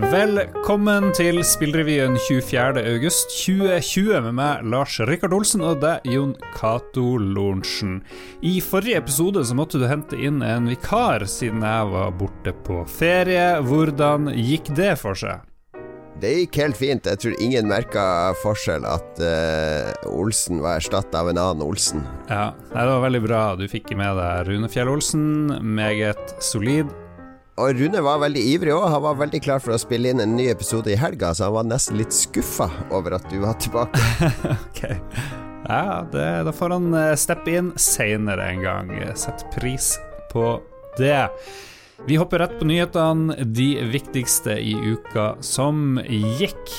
Velkommen 0.00 1.10
til 1.12 1.42
Spillrevyen 1.44 2.14
24.8.2020 2.24 4.22
med 4.24 4.32
meg, 4.38 4.62
Lars 4.72 4.94
Rikard 5.04 5.34
Olsen, 5.36 5.60
og 5.60 5.82
deg, 5.82 6.00
Jon 6.08 6.32
Cato 6.56 7.18
Lorentzen. 7.20 7.98
I 8.40 8.62
forrige 8.64 8.96
episode 9.02 9.44
så 9.44 9.54
måtte 9.58 9.76
du 9.76 9.84
hente 9.90 10.16
inn 10.16 10.40
en 10.46 10.70
vikar 10.72 11.26
siden 11.28 11.60
jeg 11.66 11.90
var 11.92 12.16
borte 12.16 12.52
på 12.64 12.80
ferie. 12.88 13.60
Hvordan 13.66 14.32
gikk 14.32 14.72
det 14.78 14.96
for 15.02 15.12
seg? 15.20 15.44
Det 16.20 16.32
gikk 16.38 16.56
helt 16.60 16.80
fint. 16.80 17.04
Jeg 17.04 17.20
tror 17.20 17.36
ingen 17.40 17.68
merka 17.68 18.32
forskjell 18.40 18.84
at 18.88 19.20
uh, 19.20 19.92
Olsen 20.08 20.64
var 20.64 20.80
erstatta 20.80 21.20
av 21.20 21.28
en 21.32 21.40
annen 21.40 21.64
Olsen. 21.64 22.00
Ja, 22.32 22.56
det 22.72 22.88
var 22.94 23.04
veldig 23.04 23.22
bra. 23.28 23.42
Du 23.60 23.68
fikk 23.68 23.92
med 23.96 24.16
deg 24.20 24.48
Rune 24.48 24.68
Fjell 24.72 24.88
Olsen. 24.92 25.28
Meget 25.60 26.36
solid. 26.44 26.88
Og 27.60 27.76
Rune 27.76 28.00
var 28.00 28.22
veldig 28.22 28.42
ivrig 28.54 28.72
òg. 28.72 28.86
Han 28.88 29.02
var 29.04 29.18
veldig 29.20 29.40
klar 29.44 29.60
for 29.60 29.74
å 29.74 29.80
spille 29.80 30.12
inn 30.12 30.22
en 30.22 30.32
ny 30.36 30.46
episode 30.48 30.88
i 30.88 30.96
helga, 30.96 31.34
så 31.36 31.50
han 31.50 31.58
var 31.58 31.66
nesten 31.68 31.98
litt 32.00 32.14
skuffa 32.16 32.70
over 32.88 33.18
at 33.18 33.26
du 33.28 33.40
var 33.42 33.58
tilbake. 33.60 34.00
ok. 34.70 34.80
Ja, 35.68 36.00
det, 36.12 36.28
da 36.48 36.54
får 36.56 36.76
han 36.78 36.94
eh, 36.96 37.16
steppe 37.20 37.52
inn 37.58 37.74
seinere 37.76 38.48
en 38.54 38.64
gang. 38.64 38.94
Sett 39.18 39.44
pris 39.52 39.92
på 40.32 40.54
det. 40.98 41.28
Vi 42.08 42.16
hopper 42.16 42.40
rett 42.42 42.56
på 42.58 42.64
nyhetene, 42.64 43.36
de 43.44 43.74
viktigste 43.92 44.56
i 44.56 44.72
uka 44.94 45.34
som 45.44 46.00
gikk. 46.08 46.72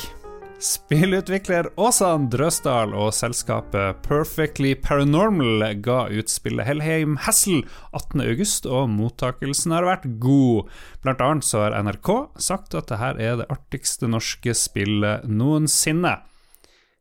Spillutvikler 0.61 1.71
Åsan 1.81 2.27
Drøsdal 2.29 2.91
og 2.93 3.15
selskapet 3.17 3.97
Perfectly 4.05 4.75
Paranormal 4.77 5.63
ga 5.81 6.03
ut 6.13 6.29
spillet 6.29 6.67
Hellheim 6.67 7.15
Hassel 7.25 7.63
18.8, 7.97 8.67
og 8.69 8.91
mottakelsen 8.93 9.73
har 9.73 9.87
vært 9.87 10.05
god. 10.21 10.69
Blant 11.01 11.23
annet 11.25 11.47
så 11.47 11.63
har 11.63 11.73
NRK 11.81 12.11
sagt 12.37 12.75
at 12.77 12.91
dette 12.93 13.23
er 13.25 13.39
det 13.39 13.47
artigste 13.49 14.05
norske 14.05 14.53
spillet 14.53 15.25
noensinne. 15.25 16.19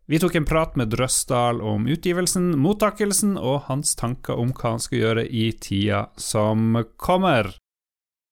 Vi 0.09 0.19
tok 0.23 0.39
en 0.41 0.49
prat 0.49 0.79
med 0.81 0.95
Drøsdal 0.95 1.61
om 1.61 1.85
utgivelsen, 1.85 2.55
mottakelsen 2.57 3.37
og 3.37 3.67
hans 3.69 3.93
tanker 4.01 4.41
om 4.41 4.55
hva 4.57 4.79
han 4.79 4.81
skal 4.81 5.03
gjøre 5.03 5.27
i 5.29 5.51
tida 5.53 6.07
som 6.17 6.81
kommer. 6.97 7.53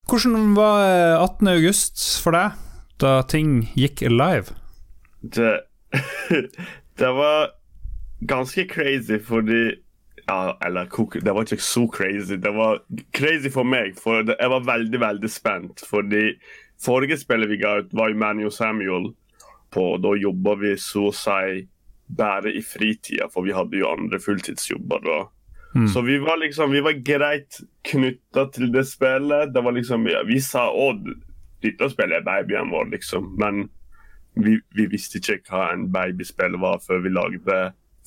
Hvordan 0.09 0.57
var 0.57 1.21
18.8 1.21 2.17
for 2.25 2.33
deg, 2.33 2.57
da 2.97 3.13
ting 3.29 3.69
gikk 3.77 4.01
live? 4.09 4.57
Det, 5.21 5.61
det 6.97 7.11
var 7.17 7.49
ganske 8.19 8.65
crazy 8.67 9.19
fordi 9.19 9.75
ja, 10.29 10.57
Eller 10.65 10.85
det 11.23 11.31
var 11.31 11.41
ikke 11.41 11.57
så 11.57 11.87
crazy. 11.87 12.35
Det 12.35 12.51
var 12.53 12.83
crazy 13.11 13.49
for 13.49 13.63
meg, 13.63 13.95
for 13.97 14.21
jeg 14.21 14.49
var 14.49 14.65
veldig 14.67 14.99
veldig 15.01 15.29
spent. 15.29 15.81
Fordi 15.89 16.35
forrige 16.77 17.17
spillet 17.17 17.49
vi 17.49 17.57
ga 17.57 17.79
ut, 17.79 17.93
var 17.97 18.13
Manu 18.13 18.51
Samuel. 18.51 19.09
På, 19.73 19.97
da 19.97 20.13
jobba 20.13 20.53
vi 20.61 20.75
så 20.77 21.07
å 21.09 21.15
si 21.15 21.65
bare 22.09 22.53
i 22.53 22.61
fritida, 22.61 23.25
for 23.33 23.45
vi 23.45 23.53
hadde 23.57 23.77
jo 23.77 23.89
andre 23.89 24.19
fulltidsjobber 24.21 25.01
da. 25.05 25.17
Mm. 25.75 25.87
Så 25.87 26.01
vi 26.01 26.17
var 26.21 26.37
liksom, 26.37 26.71
vi 26.71 26.81
var 26.81 27.01
greit 27.05 27.59
knytta 27.89 28.45
til 28.53 28.71
det 28.73 28.85
spillet. 28.89 29.53
Det 29.53 29.61
var 29.65 29.77
liksom, 29.77 30.07
ja, 30.09 30.23
Vi 30.25 30.39
sa 30.41 30.67
å, 30.69 30.91
dette 31.61 31.89
spillet 31.89 32.21
er 32.21 32.25
babyen 32.25 32.69
vår, 32.73 32.89
liksom. 32.93 33.33
Men 33.41 33.67
vi, 34.43 34.57
vi, 34.75 34.87
visste 34.91 35.19
ikke 35.19 35.41
hva 35.49 35.69
en 35.73 35.89
babyspill 35.93 36.57
var 36.61 36.81
før 36.83 37.03
vi 37.05 37.13
lagde 37.13 37.59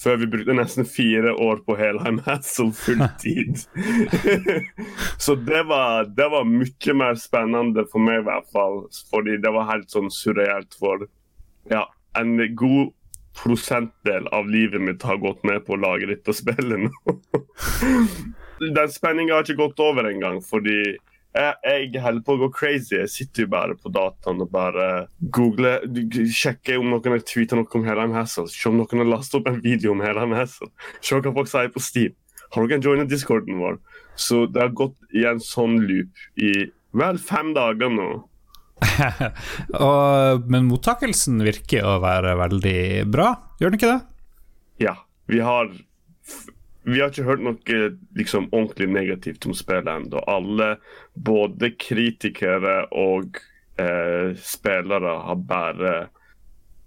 før 0.02 0.16
vi 0.18 0.26
brukte 0.26 0.54
nesten 0.56 0.86
fire 0.88 1.34
år 1.38 1.60
på 1.66 1.76
Helheim 1.78 2.18
Hassel 2.26 2.72
fulltid. 2.74 3.60
så 5.24 5.36
det 5.38 5.62
var, 5.70 6.08
det 6.16 6.28
var, 6.32 6.48
mye 6.48 6.96
mer 6.98 7.18
spennende 7.20 7.86
for 7.92 8.02
meg, 8.02 8.22
i 8.22 8.26
hvert 8.26 8.48
fall. 8.54 8.82
Fordi 9.12 9.38
det 9.42 9.52
var 9.54 9.70
helt 9.70 9.92
sånn 9.92 10.10
surrealt. 10.12 10.74
For 10.78 11.06
ja, 11.70 11.86
en 12.18 12.36
god 12.58 12.92
prosentdel 13.38 14.26
av 14.36 14.50
livet 14.50 14.82
mitt 14.82 15.02
har 15.06 15.20
gått 15.22 15.44
med 15.48 15.62
på 15.66 15.76
å 15.76 15.80
lage 15.80 16.10
dette 16.10 16.34
spillet 16.36 16.88
nå. 16.88 17.16
Den 18.62 18.90
spenninga 18.92 19.38
har 19.38 19.46
ikke 19.46 19.58
gått 19.58 19.80
over 19.82 20.06
engang, 20.06 20.42
fordi 20.44 20.96
jeg, 21.32 21.92
jeg 21.94 22.02
holder 22.04 22.24
på 22.26 22.34
å 22.36 22.40
gå 22.42 22.48
crazy. 22.52 22.96
Jeg 22.98 23.12
sitter 23.12 23.46
jo 23.46 23.52
bare 23.54 23.76
på 23.78 23.92
dataen 23.92 24.42
og 24.44 24.50
bare 24.52 24.88
googler 25.32 25.84
Sjekker 26.28 26.80
om 26.80 26.90
noen 26.92 27.14
har 27.14 27.24
tweeta 27.24 27.56
noe 27.56 27.78
om 27.78 27.86
Helheim 27.86 28.16
Hassel. 28.16 28.50
Se 28.52 28.68
om 28.68 28.76
noen 28.80 29.04
har 29.04 29.08
lastet 29.08 29.40
opp 29.40 29.48
en 29.48 29.62
video 29.64 29.94
om 29.94 30.02
Helheim 30.04 30.34
Hassel. 30.36 30.68
Se 31.00 31.16
hva 31.16 31.32
folk 31.32 31.50
sier 31.50 31.72
på 31.72 31.82
Steam. 31.82 32.16
Har 32.52 32.68
dere 32.68 32.84
joina 32.84 33.06
discorden 33.08 33.62
vår? 33.62 33.78
Så 34.20 34.44
det 34.52 34.60
har 34.60 34.74
gått 34.76 34.98
i 35.16 35.24
en 35.28 35.40
sånn 35.40 35.78
loop 35.88 36.26
i 36.36 36.52
vel 36.92 37.20
fem 37.22 37.54
dager 37.56 37.92
nå. 37.92 38.10
og, 39.86 40.50
men 40.52 40.66
mottakelsen 40.68 41.40
virker 41.46 41.86
å 41.86 41.96
være 42.02 42.34
veldig 42.40 42.82
bra, 43.14 43.30
gjør 43.60 43.72
den 43.72 43.80
ikke 43.80 43.94
det? 43.94 44.02
Ja. 44.84 44.98
Vi 45.30 45.38
har 45.40 45.70
vi 46.84 47.00
har 47.00 47.12
ikke 47.12 47.26
hørt 47.28 47.44
noe 47.44 47.78
liksom, 48.18 48.48
ordentlig 48.50 48.88
negativt 48.90 49.46
om 49.46 49.54
spillet 49.56 49.90
ennå. 49.90 50.22
Alle, 50.30 50.74
både 51.14 51.72
kritikere 51.78 52.82
og 52.90 53.38
eh, 53.80 54.34
spillere, 54.42 55.16
har 55.28 55.42
bare 55.46 55.96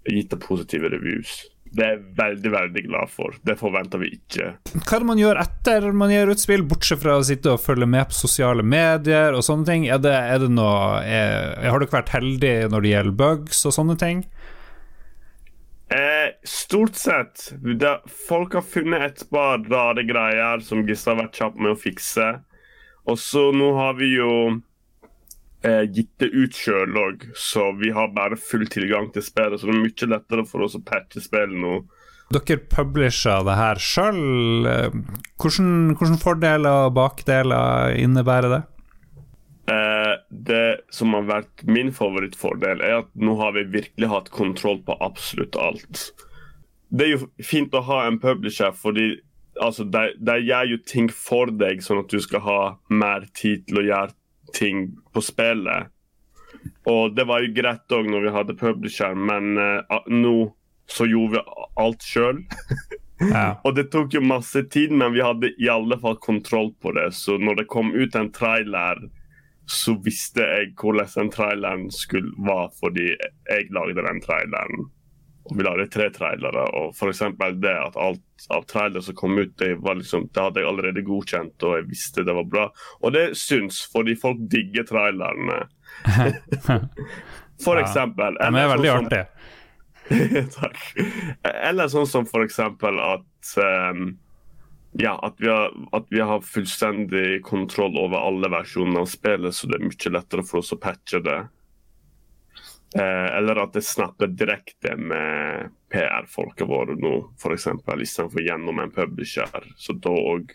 gitt 0.06 0.30
det 0.34 0.40
positive 0.42 0.90
reviews. 0.92 1.44
Det 1.76 1.82
er 1.82 1.96
jeg 1.96 2.04
veldig 2.16 2.50
veldig 2.52 2.82
glad 2.86 3.10
for. 3.10 3.34
Det 3.44 3.56
forventer 3.58 4.00
vi 4.00 4.12
ikke. 4.14 4.52
Hva 4.76 4.96
er 4.96 5.02
det 5.02 5.08
man 5.08 5.20
gjør 5.20 5.40
etter 5.42 5.88
man 5.98 6.12
gir 6.12 6.30
ut 6.30 6.40
spill, 6.40 6.64
bortsett 6.68 7.02
fra 7.02 7.16
å 7.18 7.24
sitte 7.26 7.56
og 7.56 7.62
følge 7.64 7.88
med 7.90 8.12
på 8.12 8.16
sosiale 8.20 8.64
medier 8.64 9.36
og 9.36 9.44
sånne 9.44 9.68
ting? 9.68 9.88
Er 9.90 10.00
det, 10.04 10.14
er 10.14 10.44
det 10.44 10.52
noe, 10.54 11.02
er, 11.02 11.56
har 11.66 11.82
dere 11.82 11.96
vært 11.98 12.14
heldig 12.14 12.54
når 12.72 12.84
det 12.84 12.94
gjelder 12.94 13.18
bugs 13.24 13.64
og 13.66 13.76
sånne 13.76 13.98
ting? 14.00 14.22
Eh, 15.88 16.32
stort 16.42 16.94
sett. 16.94 17.52
Da, 17.78 18.00
folk 18.28 18.54
har 18.54 18.62
funnet 18.66 19.02
et 19.02 19.26
par 19.30 19.62
rare 19.70 20.02
greier 20.06 20.62
som 20.66 20.82
Gisle 20.86 21.14
har 21.14 21.20
vært 21.24 21.38
kjapp 21.38 21.60
med 21.60 21.76
å 21.76 21.78
fikse. 21.78 22.30
Og 23.06 23.20
så 23.22 23.52
nå 23.54 23.68
har 23.76 23.94
vi 24.00 24.08
jo 24.16 24.30
eh, 25.62 25.84
gitt 25.86 26.10
det 26.18 26.32
ut 26.34 26.58
sjøl 26.58 26.98
òg, 26.98 27.28
så 27.38 27.68
vi 27.78 27.92
har 27.94 28.10
bare 28.16 28.38
full 28.40 28.66
tilgang 28.66 29.12
til 29.14 29.22
spillet. 29.22 29.62
Så 29.62 29.70
det 29.70 29.76
er 29.76 29.84
mye 29.84 30.10
lettere 30.16 30.46
for 30.48 30.66
oss 30.66 30.74
å 30.74 30.82
patche 30.82 31.22
spillet 31.22 31.54
nå. 31.54 31.78
Dere 32.34 32.58
publisher 32.66 33.44
det 33.46 33.54
her 33.54 33.78
sjøl. 33.78 34.18
Hvilke 35.38 36.18
fordeler 36.18 36.88
og 36.88 36.96
bakdeler 36.98 37.94
innebærer 38.02 38.56
det? 38.56 38.64
Eh, 39.70 40.05
det 40.28 40.80
som 40.90 41.14
har 41.14 41.26
vært 41.28 41.62
min 41.68 41.92
favorittfordel, 41.94 42.82
er 42.82 43.00
at 43.02 43.10
nå 43.14 43.36
har 43.40 43.54
vi 43.56 43.66
virkelig 43.78 44.10
hatt 44.10 44.30
kontroll 44.34 44.80
på 44.86 44.96
absolutt 45.00 45.56
alt. 45.60 46.08
Det 46.88 47.06
er 47.06 47.12
jo 47.14 47.28
fint 47.42 47.74
å 47.74 47.84
ha 47.86 48.04
en 48.06 48.18
publisher, 48.22 48.74
fordi 48.74 49.16
altså, 49.62 49.84
de, 49.84 50.12
de 50.18 50.38
gjør 50.42 50.72
jo 50.74 50.82
ting 50.86 51.10
for 51.12 51.50
deg, 51.50 51.82
sånn 51.84 52.02
at 52.02 52.12
du 52.12 52.20
skal 52.22 52.44
ha 52.46 52.60
mer 52.90 53.26
tid 53.38 53.66
til 53.68 53.82
å 53.82 53.86
gjøre 53.86 54.16
ting 54.56 54.88
på 55.14 55.22
spillet. 55.24 55.92
Og 56.90 57.14
det 57.14 57.26
var 57.28 57.42
jo 57.42 57.54
greit 57.54 57.94
òg 57.94 58.08
når 58.10 58.26
vi 58.26 58.34
hadde 58.34 58.58
publisher, 58.58 59.14
men 59.14 59.58
uh, 59.58 60.06
nå 60.10 60.52
så 60.90 61.06
gjorde 61.10 61.40
vi 61.40 61.66
alt 61.82 62.06
sjøl. 62.06 62.42
ja. 63.34 63.48
Og 63.66 63.74
det 63.78 63.88
tok 63.94 64.14
jo 64.14 64.22
masse 64.22 64.62
tid, 64.70 64.94
men 64.94 65.14
vi 65.14 65.24
hadde 65.24 65.50
i 65.58 65.70
alle 65.70 65.98
fall 66.02 66.18
kontroll 66.22 66.72
på 66.82 66.94
det. 66.98 67.10
Så 67.18 67.38
når 67.42 67.62
det 67.62 67.70
kom 67.72 67.90
ut 67.94 68.14
en 68.18 68.30
trailer 68.34 69.02
så 69.66 69.96
visste 70.04 70.44
jeg 70.46 70.74
hvordan 70.78 71.10
den 71.14 71.32
traileren 71.34 71.88
skulle 71.94 72.30
være, 72.38 72.68
fordi 72.80 73.08
jeg 73.14 73.72
lagde 73.74 74.04
den 74.06 74.20
traileren. 74.22 74.86
Og 75.46 75.58
vi 75.58 75.62
lagde 75.62 75.86
tre 75.94 76.08
trailere, 76.10 76.64
og 76.74 76.94
f.eks. 76.94 77.22
det 77.62 77.74
at 77.74 77.98
alt 78.02 78.46
av 78.54 78.64
trailere 78.66 79.02
som 79.06 79.14
kom 79.18 79.36
ut, 79.38 79.52
det, 79.58 79.76
liksom, 79.78 80.26
det, 80.32 80.42
hadde 80.42 80.62
jeg 80.62 80.70
allerede 80.70 81.04
godkjent, 81.06 81.66
og 81.66 81.76
jeg 81.78 81.86
visste 81.90 82.24
det 82.26 82.34
var 82.34 82.48
bra. 82.50 82.66
Og 83.02 83.14
det 83.14 83.28
syns, 83.38 83.84
fordi 83.92 84.16
folk 84.18 84.42
digger 84.50 84.86
trailerne. 84.88 85.60
for 87.64 87.78
eksempel. 87.82 88.38
Ja, 88.42 88.50
de 88.50 88.62
er 88.64 88.72
veldig 88.74 88.92
sånn 88.92 89.10
artig. 89.10 89.24
Takk. 90.60 90.82
Eller 91.52 91.90
sånn 91.90 92.10
som 92.10 92.26
for 92.30 92.46
eksempel 92.46 92.98
at 93.02 93.54
um, 93.62 94.16
ja, 94.98 95.18
at 95.22 95.34
vi, 95.38 95.48
har, 95.48 95.72
at 95.92 96.06
vi, 96.08 96.20
har, 96.20 96.40
fullstendig 96.40 97.42
kontroll 97.44 97.98
over 98.00 98.22
alle 98.22 98.48
versjonene 98.52 99.02
av 99.04 99.10
spillet, 99.10 99.54
så 99.54 99.68
det 99.68 99.78
er 99.78 99.86
mye 99.90 100.12
lettere 100.14 100.44
for 100.46 100.62
oss 100.62 100.72
å 100.72 100.80
patche 100.80 101.20
det. 101.24 101.38
Eh, 102.96 103.26
eller 103.38 103.60
at 103.60 103.74
det 103.76 103.84
snapper 103.84 104.30
direkte 104.32 104.94
med 104.96 105.72
PR-folka 105.92 106.64
våre 106.68 106.96
nå, 106.96 107.16
f.eks. 107.36 107.68
istedenfor 107.76 108.40
gjennom 108.46 108.80
en 108.80 108.94
publisher. 108.94 109.68
Så 109.76 109.98
da 110.00 110.14
òg 110.16 110.54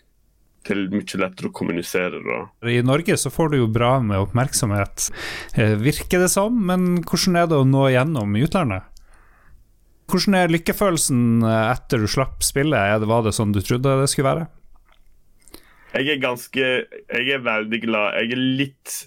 er 0.70 0.82
mye 0.90 1.18
lettere 1.22 1.50
å 1.50 1.54
kommunisere. 1.54 2.22
da. 2.22 2.42
I 2.70 2.82
Norge 2.86 3.16
så 3.18 3.30
får 3.30 3.52
du 3.52 3.60
jo 3.62 3.70
bra 3.70 3.98
med 4.00 4.22
oppmerksomhet, 4.22 5.10
eh, 5.54 5.76
virker 5.78 6.22
det 6.22 6.30
som. 6.34 6.54
Men 6.66 7.02
hvordan 7.02 7.36
er 7.36 7.46
det 7.46 7.58
å 7.58 7.68
nå 7.68 7.90
gjennom 7.94 8.36
i 8.36 8.42
utlandet? 8.46 8.91
Hvordan 10.12 10.36
er 10.36 10.52
lykkefølelsen 10.52 11.46
eh, 11.48 11.68
etter 11.72 12.02
du 12.02 12.10
slapp 12.10 12.44
spillet? 12.44 13.06
Var 13.08 13.24
det 13.24 13.32
sånn 13.32 13.54
du 13.54 13.62
trodde 13.64 13.94
det 14.02 14.10
skulle 14.12 14.28
være? 14.28 14.50
Jeg 15.92 16.08
er 16.08 16.20
ganske 16.20 16.66
Jeg 16.66 17.32
er 17.32 17.42
veldig 17.44 17.80
glad. 17.80 18.20
Jeg 18.20 18.36
er 18.36 18.44
litt 18.60 19.00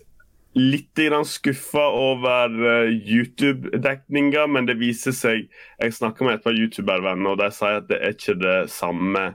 litt 0.56 1.02
skuffa 1.28 1.84
over 1.92 2.54
uh, 2.64 2.88
YouTube-dekninga, 2.88 4.46
men 4.48 4.66
det 4.66 4.78
viser 4.80 5.12
seg 5.12 5.50
Jeg 5.82 5.96
snakka 5.98 6.24
med 6.24 6.38
et 6.38 6.46
par 6.46 6.56
YouTuber-venner, 6.56 7.34
og 7.34 7.42
de 7.42 7.50
sier 7.52 7.82
at 7.82 7.90
det 7.90 8.00
er 8.00 8.16
ikke 8.16 8.38
det 8.40 8.60
samme 8.72 9.34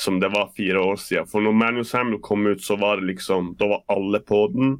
som 0.00 0.18
det 0.20 0.32
var 0.32 0.54
fire 0.56 0.80
år 0.80 0.96
siden. 0.96 1.28
For 1.28 1.44
når 1.44 1.52
Manuel 1.52 1.84
Samuel 1.84 2.22
kom 2.24 2.46
ut, 2.48 2.64
så 2.64 2.78
var 2.80 2.98
det 2.98 3.12
liksom 3.12 3.54
Da 3.60 3.68
var 3.68 3.84
alle 3.92 4.22
på 4.24 4.46
den. 4.54 4.78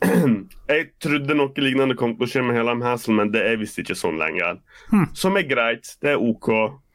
Jeg 0.70 0.86
trodde 1.02 1.36
noe 1.36 1.52
lignende 1.60 1.96
kom 1.98 2.14
til 2.16 2.26
å 2.26 2.30
skje 2.30 2.44
med 2.46 2.56
Helheim 2.56 2.84
Hassel, 2.84 3.16
men 3.18 3.32
det 3.34 3.42
er 3.46 3.58
visst 3.60 3.80
ikke 3.82 3.98
sånn 3.98 4.20
lenger. 4.20 4.60
Hmm. 4.92 5.10
Som 5.16 5.36
er 5.40 5.48
greit. 5.48 5.94
Det 6.00 6.14
er 6.14 6.24
OK. 6.24 6.50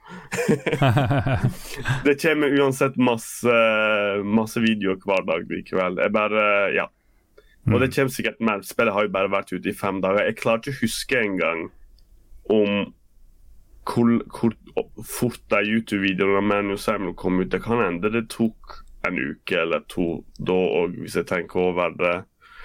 det 2.06 2.14
kommer 2.22 2.54
uansett 2.60 2.98
masse, 3.02 3.56
masse 4.26 4.62
videoer 4.62 5.00
hver 5.02 5.26
dag 5.28 5.50
likevel. 5.50 6.02
Jeg 6.02 6.16
bare 6.16 6.46
Ja. 6.76 6.90
Og 7.66 7.80
det 7.82 7.96
kommer 7.96 8.14
sikkert 8.14 8.44
mer. 8.46 8.60
Spillet 8.62 8.94
har 8.94 9.08
jo 9.08 9.10
bare 9.10 9.32
vært 9.34 9.50
ute 9.50 9.72
i 9.72 9.74
fem 9.74 9.98
dager. 9.98 10.28
Jeg 10.28 10.38
klarer 10.38 10.62
ikke 10.62 10.76
å 10.76 10.82
huske 10.84 11.18
engang 11.18 11.64
om 12.54 12.92
hvor, 13.86 14.12
hvor 14.30 14.54
fort 15.06 15.42
de 15.50 15.64
YouTube-videoene 15.66 16.42
av 16.42 16.46
Manu 16.46 16.78
Samuel 16.78 17.16
kom 17.18 17.42
ut. 17.42 17.50
Det 17.50 17.64
kan 17.66 17.82
hende 17.82 18.12
det 18.14 18.28
tok 18.34 18.84
en 19.06 19.18
uke 19.18 19.58
eller 19.62 19.82
to 19.90 20.22
da 20.38 20.54
òg, 20.54 21.00
hvis 21.02 21.18
jeg 21.18 21.30
tenker 21.30 21.72
over 21.72 21.94
det. 21.98 22.16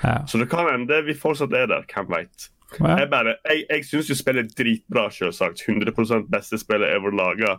Ja. 0.04 0.22
Så 0.26 0.40
det 0.40 0.48
kan 0.50 0.68
hende 0.70 1.02
vi 1.06 1.14
fortsatt 1.16 1.52
er 1.56 1.68
der. 1.70 1.86
Hvem 1.90 2.10
veit. 2.12 2.50
Ja. 2.78 2.96
Jeg, 3.00 3.08
bare, 3.10 3.34
jeg, 3.50 3.64
jeg 3.70 3.84
syns 3.88 4.10
jo 4.10 4.16
spillet 4.18 4.50
er 4.50 4.56
dritbra, 4.62 5.08
selvsagt. 5.10 5.62
100% 5.66 6.28
beste 6.30 6.58
spillet 6.60 6.92
ever 6.94 7.14
laga. 7.14 7.56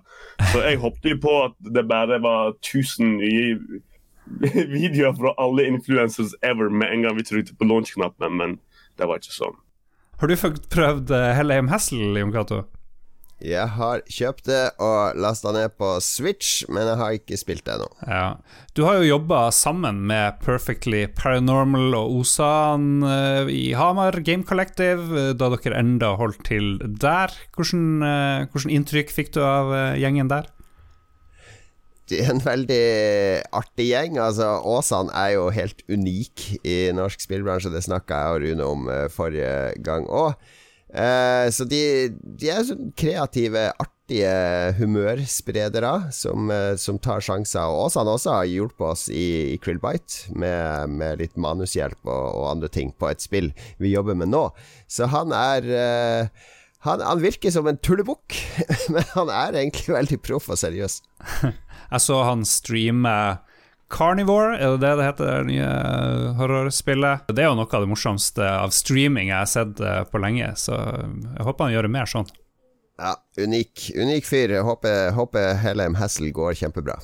Så 0.54 0.64
jeg 0.64 0.80
håpte 0.80 1.16
jo 1.16 1.20
på 1.22 1.38
at 1.46 1.58
det 1.76 1.88
bare 1.90 2.22
var 2.24 2.54
1000 2.56 3.18
nye 3.20 3.58
videoer 4.78 5.18
fra 5.18 5.34
alle 5.42 5.68
influencers 5.68 6.36
ever 6.44 6.70
med 6.70 6.94
en 6.94 7.08
gang 7.08 7.18
vi 7.18 7.28
trykte 7.28 7.58
på 7.60 7.68
launch-knappen, 7.68 8.38
men 8.38 8.60
det 8.98 9.10
var 9.10 9.20
ikke 9.20 9.36
sånn. 9.36 9.58
Har 10.22 10.30
du 10.30 10.38
prøvd 10.72 11.12
uh, 11.12 11.32
Hellheim 11.36 11.72
Hassel, 11.72 12.16
Jon 12.18 12.34
Cato? 12.34 12.64
Jeg 13.42 13.74
har 13.74 14.04
kjøpt 14.06 14.46
det 14.46 14.62
og 14.82 15.18
lasta 15.18 15.50
ned 15.56 15.74
på 15.80 15.96
Switch, 16.04 16.62
men 16.70 16.86
jeg 16.86 17.00
har 17.00 17.16
ikke 17.18 17.40
spilt 17.40 17.66
det 17.66 17.74
ennå. 17.74 17.88
Ja. 18.06 18.28
Du 18.78 18.84
har 18.86 19.00
jo 19.00 19.08
jobba 19.16 19.48
sammen 19.56 20.04
med 20.10 20.38
Perfectly 20.46 21.08
Paranormal 21.18 21.98
og 21.98 22.20
Osan 22.22 23.02
uh, 23.02 23.50
i 23.50 23.74
Hamar 23.78 24.20
Game 24.22 24.46
Collective, 24.48 25.10
uh, 25.10 25.34
da 25.34 25.50
dere 25.56 25.82
enda 25.82 26.14
holdt 26.22 26.44
til 26.48 26.78
der. 27.02 27.34
Hvordan, 27.58 28.06
uh, 28.06 28.48
hvordan 28.54 28.76
inntrykk 28.78 29.14
fikk 29.14 29.34
du 29.36 29.42
av 29.46 29.74
gjengen 29.98 30.30
der? 30.32 30.50
Det 32.12 32.22
er 32.22 32.34
en 32.34 32.44
veldig 32.44 32.86
artig 33.56 33.90
gjeng. 33.90 34.18
Altså, 34.20 34.54
Åsan 34.68 35.10
er 35.16 35.38
jo 35.38 35.50
helt 35.56 35.82
unik 35.90 36.48
i 36.68 36.80
norsk 36.94 37.24
spillbransje. 37.24 37.72
Det 37.74 37.86
snakka 37.88 38.18
jeg 38.20 38.34
og 38.36 38.42
Rune 38.46 38.74
om 38.76 38.90
forrige 39.16 39.54
gang 39.82 40.10
òg. 40.12 40.36
Eh, 40.92 41.48
så 41.56 41.66
de, 41.68 41.82
de, 42.12 42.50
er 42.52 42.66
sånn 42.68 42.92
kreative, 43.00 43.70
artige 43.80 44.76
humørspredere 44.76 45.94
som, 46.16 46.52
eh, 46.52 46.76
som 46.80 47.00
tar 47.00 47.24
sjanser. 47.24 47.64
Og 47.72 47.88
Åsan 47.88 48.12
også 48.12 48.36
har 48.36 48.50
hjulpet 48.50 48.88
oss 48.90 49.06
i, 49.08 49.56
i 49.56 49.60
Krillbite 49.64 50.36
med, 50.36 50.98
med, 50.98 51.22
litt 51.24 51.38
manushjelp 51.40 52.02
og, 52.04 52.26
og, 52.36 52.50
andre 52.56 52.72
ting 52.72 52.92
på 52.92 53.12
et 53.12 53.24
spill 53.24 53.54
vi 53.80 53.94
jobber 53.96 54.20
med 54.20 54.34
nå. 54.34 54.50
Så 54.92 55.08
han 55.14 55.32
er 55.36 55.70
eh, 55.72 56.50
han, 56.82 57.04
han, 57.06 57.22
virker 57.22 57.54
som 57.54 57.70
en 57.70 57.78
tullebukk, 57.78 58.36
men 58.94 59.06
han 59.14 59.32
er 59.32 59.62
egentlig 59.62 59.96
veldig 59.96 60.20
proff 60.26 60.50
og 60.52 60.60
seriøs. 60.60 61.00
Jeg 61.92 62.04
så 62.04 62.22
han 62.26 62.44
streame 62.48 63.16
Carnivore, 63.92 64.58
er 64.58 64.76
det 64.76 64.82
det 64.84 64.92
det 65.00 65.08
heter, 65.10 65.32
det 65.42 65.52
nye 65.52 66.34
horrorspillet? 66.40 67.28
Det 67.30 67.44
er 67.44 67.50
jo 67.52 67.58
noe 67.60 67.68
av 67.68 67.86
det 67.86 67.92
morsomste 67.92 68.48
av 68.48 68.74
streaming 68.76 69.30
jeg 69.32 69.38
har 69.38 69.50
sett 69.52 69.82
på 70.12 70.22
lenge, 70.24 70.54
så 70.60 70.78
jeg 70.78 71.48
håper 71.48 71.68
han 71.68 71.76
gjør 71.76 71.88
det 71.90 71.96
mer 72.00 72.10
sånn. 72.10 72.30
Ja, 73.02 73.16
unik, 73.42 73.88
unik 73.98 74.28
fyr. 74.28 74.54
Håper, 74.66 75.12
håper 75.18 75.56
Helheim 75.62 75.96
Hassel 75.98 76.30
går 76.36 76.54
kjempebra. 76.60 77.00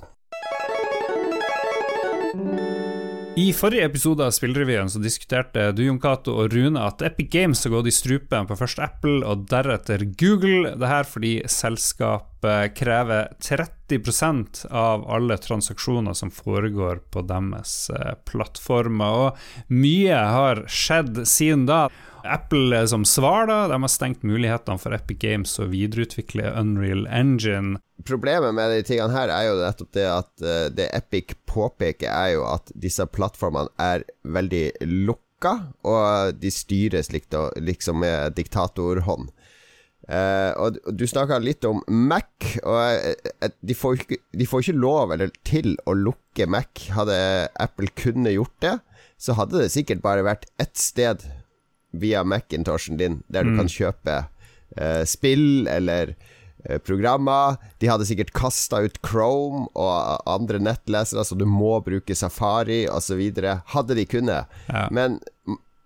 I 3.38 3.54
forrige 3.54 3.86
episode 3.86 4.26
av 4.26 4.32
Spillrevyen 4.34 4.90
så 4.90 4.98
diskuterte 4.98 5.68
du, 5.78 5.84
Jon 5.86 6.00
Cato 6.02 6.34
og 6.42 6.56
Rune 6.56 6.82
at 6.82 7.04
Epic 7.06 7.28
Games 7.36 7.60
har 7.68 7.76
gått 7.76 7.90
i 7.92 7.94
strupen 7.94 8.48
på 8.50 8.56
først 8.58 8.82
Apple 8.82 9.20
og 9.30 9.44
deretter 9.52 10.08
Google. 10.18 10.72
Det 10.74 10.90
her 10.90 11.06
fordi 11.06 11.36
selskapet 11.46 12.74
krever 12.80 13.30
30% 13.38 14.64
av 14.74 15.06
alle 15.06 15.38
transaksjoner 15.38 16.18
som 16.18 16.34
foregår 16.34 17.04
på 17.14 17.22
deres 17.30 17.76
plattformer. 18.26 19.28
Og 19.28 19.70
mye 19.70 20.18
har 20.34 20.66
skjedd 20.66 21.22
siden 21.30 21.70
da. 21.70 21.84
Apple 22.30 22.80
som 22.88 23.06
svar, 23.08 23.48
da, 23.50 23.60
de 23.72 23.80
har 23.84 23.92
stengt 23.92 24.26
mulighetene 24.28 24.80
for 24.82 24.96
Epic 24.96 25.20
Games 25.22 25.56
å 25.60 25.68
videreutvikle 25.72 26.52
Unreal 26.60 27.06
Engine. 27.08 27.80
Problemet 28.08 28.56
med 28.56 28.74
de 28.74 28.84
tingene 28.88 29.16
her 29.16 29.32
er 29.34 29.48
jo 29.50 29.56
nettopp 29.62 29.94
det 29.98 30.08
at 30.12 30.34
uh, 30.46 30.68
det 30.74 30.90
Epic 30.96 31.34
påpeker, 31.50 32.12
er 32.12 32.36
jo 32.36 32.46
at 32.50 32.72
disse 32.76 33.06
plattformene 33.10 33.74
er 33.82 34.06
veldig 34.28 34.66
lukka, 35.08 35.56
og 35.88 36.38
de 36.42 36.52
styres 36.54 37.12
liksom 37.14 38.04
med 38.04 38.38
diktatorhånd. 38.38 39.32
Uh, 40.08 40.54
og 40.56 40.78
du 40.96 41.04
snakka 41.10 41.42
litt 41.44 41.66
om 41.68 41.82
Mac, 41.92 42.30
og 42.62 42.78
uh, 42.80 43.50
de, 43.60 43.76
får 43.76 43.98
ikke, 44.00 44.22
de, 44.32 44.48
får 44.48 44.64
ikke, 44.64 44.80
lov 44.80 45.12
eller 45.16 45.34
til 45.48 45.74
å 45.84 45.98
lukke 45.98 46.48
Mac. 46.48 46.86
Hadde 46.96 47.18
Apple 47.60 47.92
kunne 48.00 48.32
gjort 48.38 48.56
det, 48.64 48.78
så 49.20 49.36
hadde 49.36 49.66
det 49.66 49.74
sikkert 49.74 50.06
bare 50.06 50.24
vært 50.24 50.48
ett 50.62 50.78
sted 50.80 51.26
via 51.92 52.24
Macintoshen 52.24 52.98
din, 52.98 53.22
der 53.28 53.48
du 53.48 53.54
mm. 53.54 53.62
kan 53.62 53.72
kjøpe 53.72 54.18
uh, 54.26 55.04
spill 55.08 55.68
eller 55.72 56.14
uh, 56.68 56.78
programmer. 56.84 57.58
De 57.82 57.90
hadde 57.92 58.08
sikkert 58.10 58.34
kasta 58.36 58.84
ut 58.86 59.00
Chrome 59.06 59.68
og 59.76 60.28
andre 60.30 60.62
nettlesere, 60.64 61.26
så 61.26 61.38
du 61.38 61.46
må 61.50 61.78
bruke 61.86 62.16
Safari 62.16 62.86
osv. 62.92 63.24
Hadde 63.74 63.98
de 63.98 64.06
kunnet. 64.10 64.60
Ja. 64.68 64.88
Men 64.92 65.22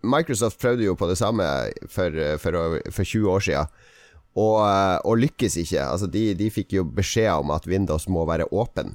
Microsoft 0.02 0.62
prøvde 0.62 0.88
jo 0.88 0.98
på 0.98 1.10
det 1.12 1.20
samme 1.22 1.46
for, 1.86 2.16
for, 2.42 2.78
for 2.90 3.04
20 3.06 3.30
år 3.30 3.50
siden. 3.50 3.82
Og, 4.32 4.62
eh, 4.64 4.98
og, 5.04 5.18
lykkes 5.20 5.58
ikke. 5.60 5.82
Altså 5.84 6.08
de, 6.08 6.30
de, 6.40 6.48
fikk 6.54 6.78
jo 6.78 6.86
beskjed 6.88 7.44
om 7.44 7.52
at 7.52 7.68
Windows 7.68 8.08
må 8.08 8.24
være 8.30 8.48
åpen. 8.56 8.94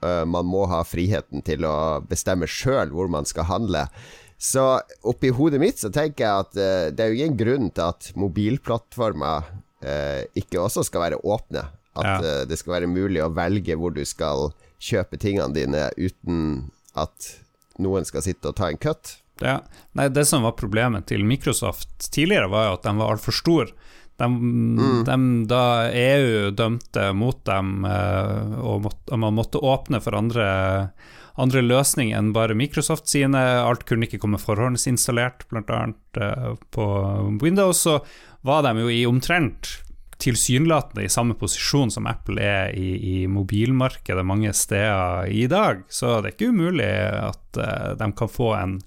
Man 0.00 0.46
må 0.46 0.62
ha 0.70 0.84
friheten 0.86 1.42
til 1.46 1.66
å 1.66 1.98
bestemme 2.06 2.46
sjøl 2.46 2.94
hvor 2.94 3.10
man 3.10 3.26
skal 3.26 3.48
handle. 3.50 3.86
Så 4.38 4.80
oppi 5.02 5.30
hodet 5.32 5.60
mitt 5.60 5.80
så 5.80 5.90
tenker 5.92 6.26
jeg 6.26 6.44
at 6.44 6.58
uh, 6.60 6.86
det 6.92 7.02
er 7.02 7.12
jo 7.12 7.20
ingen 7.20 7.38
grunn 7.40 7.70
til 7.72 7.88
at 7.88 8.10
mobilplattformer 8.20 9.48
uh, 9.48 10.22
ikke 10.36 10.60
også 10.60 10.84
skal 10.86 11.06
være 11.06 11.22
åpne. 11.24 11.64
At 11.96 12.06
ja. 12.06 12.16
uh, 12.20 12.42
det 12.48 12.60
skal 12.60 12.76
være 12.78 12.92
mulig 12.92 13.24
å 13.24 13.32
velge 13.32 13.78
hvor 13.80 13.96
du 13.96 14.04
skal 14.04 14.50
kjøpe 14.76 15.16
tingene 15.20 15.56
dine 15.56 15.86
uten 15.96 16.68
at 16.96 17.32
noen 17.80 18.04
skal 18.08 18.24
sitte 18.24 18.52
og 18.52 18.58
ta 18.60 18.68
en 18.68 18.80
cut. 18.80 19.16
Ja. 19.40 19.60
Nei, 19.96 20.08
det 20.12 20.26
som 20.28 20.44
var 20.44 20.56
problemet 20.56 21.08
til 21.08 21.24
Microsoft 21.28 22.08
tidligere, 22.12 22.48
var 22.52 22.68
jo 22.68 22.76
at 22.76 22.86
de 22.86 22.94
var 23.00 23.16
altfor 23.16 23.36
store. 23.36 23.72
De, 24.16 24.28
mm. 24.32 25.02
de, 25.04 25.16
da 25.48 25.64
EU 25.92 26.52
dømte 26.56 27.10
mot 27.12 27.42
dem, 27.44 27.84
og, 27.84 28.86
måtte, 28.86 29.10
og 29.12 29.20
man 29.20 29.36
måtte 29.36 29.60
åpne 29.60 30.00
for 30.00 30.16
andre 30.16 30.46
andre 31.40 31.62
løsninger 31.64 32.16
enn 32.18 32.32
bare 32.36 32.56
Microsoft 32.56 33.10
sine. 33.10 33.40
Alt 33.62 33.86
kunne 33.88 34.08
ikke 34.08 34.20
komme 34.22 34.40
forhåndsinstallert, 34.40 35.46
bl.a. 35.50 35.82
Uh, 36.16 36.54
på 36.72 36.86
Windows. 37.42 37.82
Så 37.84 37.98
var 38.46 38.64
de 38.66 38.76
jo 38.80 38.92
i 38.92 39.02
omtrent 39.08 39.76
tilsynelatende 40.22 41.04
i 41.04 41.12
samme 41.12 41.34
posisjon 41.36 41.90
som 41.92 42.06
Apple 42.08 42.40
er 42.40 42.70
i, 42.72 42.94
i, 42.96 43.16
mobilmarkedet 43.28 44.24
mange 44.24 44.52
steder 44.56 45.28
i 45.28 45.44
dag. 45.50 45.84
Så 45.92 46.20
det 46.20 46.32
er 46.32 46.36
ikke 46.38 46.54
umulig 46.54 46.88
at 47.20 47.60
uh, 47.60 47.92
de 48.00 48.10
kan 48.16 48.32
få 48.32 48.54
en, 48.56 48.78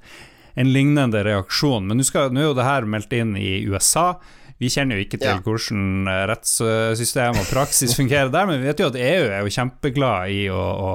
en 0.58 0.74
lignende 0.74 1.24
reaksjon. 1.28 1.86
Men 1.86 2.02
nå 2.02 2.42
er 2.42 2.50
jo 2.50 2.58
det 2.58 2.70
her 2.70 2.90
meldt 2.90 3.14
inn 3.14 3.38
i 3.38 3.60
USA. 3.70 4.14
Vi 4.60 4.70
kjenner 4.74 5.00
jo 5.00 5.06
ikke 5.06 5.22
til 5.22 5.32
ja. 5.32 5.40
hvordan 5.46 6.12
eh, 6.12 6.26
rettssystem 6.34 7.40
og 7.40 7.50
praksis 7.52 7.96
fungerer 7.98 8.32
der, 8.34 8.50
men 8.50 8.60
vi 8.62 8.68
vet 8.68 8.84
jo 8.84 8.92
at 8.92 9.00
EU 9.00 9.26
er 9.32 9.44
jo 9.44 9.56
kjempeglad 9.56 10.36
i 10.36 10.46
å, 10.52 10.60
å 10.60 10.94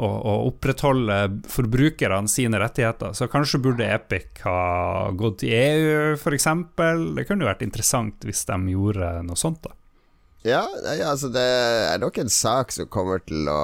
å, 0.00 0.08
å 0.08 0.34
opprettholde 0.48 1.18
forbrukerne 1.52 2.30
sine 2.30 2.60
rettigheter. 2.62 3.14
Så 3.16 3.28
kanskje 3.32 3.60
burde 3.62 3.88
Epic 3.92 4.42
ha 4.46 5.10
gått 5.18 5.42
til 5.42 5.54
EU, 5.56 6.16
f.eks. 6.16 6.48
Det 6.78 7.26
kunne 7.28 7.44
jo 7.44 7.50
vært 7.50 7.64
interessant 7.66 8.26
hvis 8.26 8.44
de 8.48 8.58
gjorde 8.74 9.14
noe 9.26 9.38
sånt, 9.38 9.62
da. 9.66 9.76
Ja, 10.42 10.64
altså 11.06 11.28
det 11.30 11.42
er 11.42 12.00
nok 12.02 12.16
en 12.18 12.30
sak 12.32 12.72
som 12.74 12.88
kommer 12.90 13.20
til 13.22 13.46
å 13.46 13.62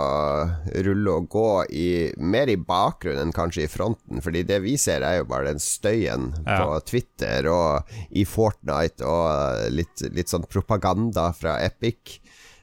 rulle 0.86 1.14
og 1.18 1.26
gå 1.32 1.48
i, 1.74 1.88
mer 2.22 2.50
i 2.52 2.54
bakgrunnen 2.54 3.24
enn 3.24 3.34
kanskje 3.34 3.64
i 3.66 3.70
fronten. 3.70 4.22
Fordi 4.22 4.44
det 4.46 4.60
vi 4.62 4.76
ser, 4.78 5.02
er 5.02 5.18
jo 5.18 5.28
bare 5.30 5.50
den 5.50 5.62
støyen 5.62 6.30
ja. 6.44 6.60
på 6.60 6.78
Twitter 6.86 7.50
og 7.50 7.90
i 8.14 8.22
Fortnite 8.28 9.06
og 9.06 9.66
litt, 9.74 10.06
litt 10.14 10.30
sånn 10.30 10.46
propaganda 10.46 11.32
fra 11.34 11.58
Epic. 11.66 12.20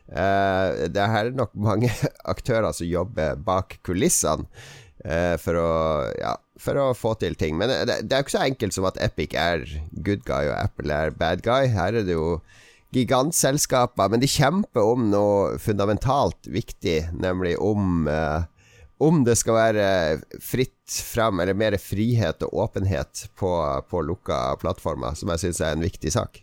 Uh, 0.08 0.88
det 0.94 1.02
er 1.04 1.36
nok 1.36 1.52
mange 1.68 1.92
aktører 2.24 2.72
som 2.78 2.88
jobber 2.88 3.36
bak 3.36 3.82
kulissene. 3.84 4.48
uh, 5.04 5.36
for, 5.44 5.60
å, 5.60 5.72
ja, 6.16 6.38
for 6.56 6.80
å 6.80 6.92
få 6.96 7.18
til 7.20 7.36
ting. 7.36 7.60
Men 7.60 7.74
det, 7.84 8.00
det 8.08 8.16
er 8.16 8.24
jo 8.24 8.30
ikke 8.30 8.40
så 8.40 8.48
enkelt 8.48 8.80
som 8.80 8.88
at 8.88 9.02
Epic 9.04 9.36
er 9.36 9.68
good 10.08 10.24
guy 10.24 10.48
og 10.48 10.56
Apple 10.56 11.04
er 11.04 11.12
bad 11.12 11.44
guy. 11.44 11.68
Her 11.76 12.00
er 12.00 12.08
det 12.08 12.16
jo 12.16 12.38
gigantselskaper, 12.96 14.10
men 14.12 14.24
de 14.24 14.30
kjemper 14.30 14.84
om 14.84 15.10
noe 15.12 15.60
fundamentalt 15.62 16.48
viktig, 16.52 17.00
nemlig 17.20 17.56
om 17.62 18.08
eh, 18.10 18.46
om 18.98 19.24
det 19.28 19.36
skal 19.36 19.58
være 19.58 19.88
fritt 20.44 21.00
fram, 21.04 21.42
eller 21.44 21.58
mer 21.58 21.76
frihet 21.82 22.44
og 22.48 22.54
åpenhet 22.66 23.26
på, 23.36 23.52
på 23.90 24.04
lukka 24.08 24.56
plattformer, 24.62 25.18
som 25.20 25.34
jeg 25.34 25.46
syns 25.46 25.62
er 25.62 25.76
en 25.76 25.84
viktig 25.84 26.14
sak. 26.16 26.40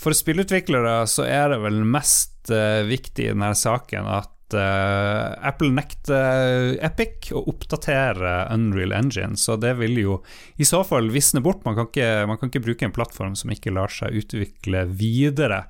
For 0.00 0.16
spillutviklere 0.16 1.06
så 1.08 1.24
er 1.28 1.54
det 1.54 1.62
vel 1.62 1.80
mest 1.88 2.52
uh, 2.52 2.84
viktig 2.88 3.30
i 3.30 3.32
denne 3.32 3.54
saken 3.56 4.08
at 4.12 4.32
uh, 4.56 5.36
Apple 5.46 5.70
nekter 5.76 6.76
Epic 6.84 7.30
å 7.36 7.42
oppdatere 7.52 8.34
Unreal 8.54 8.94
Engine, 8.96 9.38
så 9.40 9.56
det 9.60 9.76
vil 9.80 9.98
jo 10.02 10.18
i 10.60 10.66
så 10.68 10.82
fall 10.86 11.10
visne 11.14 11.42
bort. 11.44 11.64
Man 11.66 11.78
kan 11.78 11.90
ikke, 11.90 12.10
man 12.30 12.40
kan 12.40 12.52
ikke 12.52 12.64
bruke 12.68 12.88
en 12.88 12.94
plattform 12.96 13.36
som 13.38 13.52
ikke 13.54 13.74
lar 13.76 13.92
seg 13.92 14.16
utvikle 14.22 14.86
videre. 14.90 15.64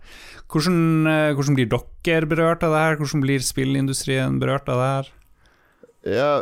Hvordan, 0.50 0.82
uh, 1.06 1.30
hvordan 1.36 1.58
blir 1.58 1.70
dere 1.70 2.30
berørt 2.30 2.66
av 2.66 2.74
det 2.74 2.84
her? 2.86 3.00
Hvordan 3.00 3.24
blir 3.26 3.44
spillindustrien 3.44 4.40
berørt 4.42 4.70
av 4.72 4.80
det 4.82 4.92
her? 4.94 5.16
Ja, 6.00 6.40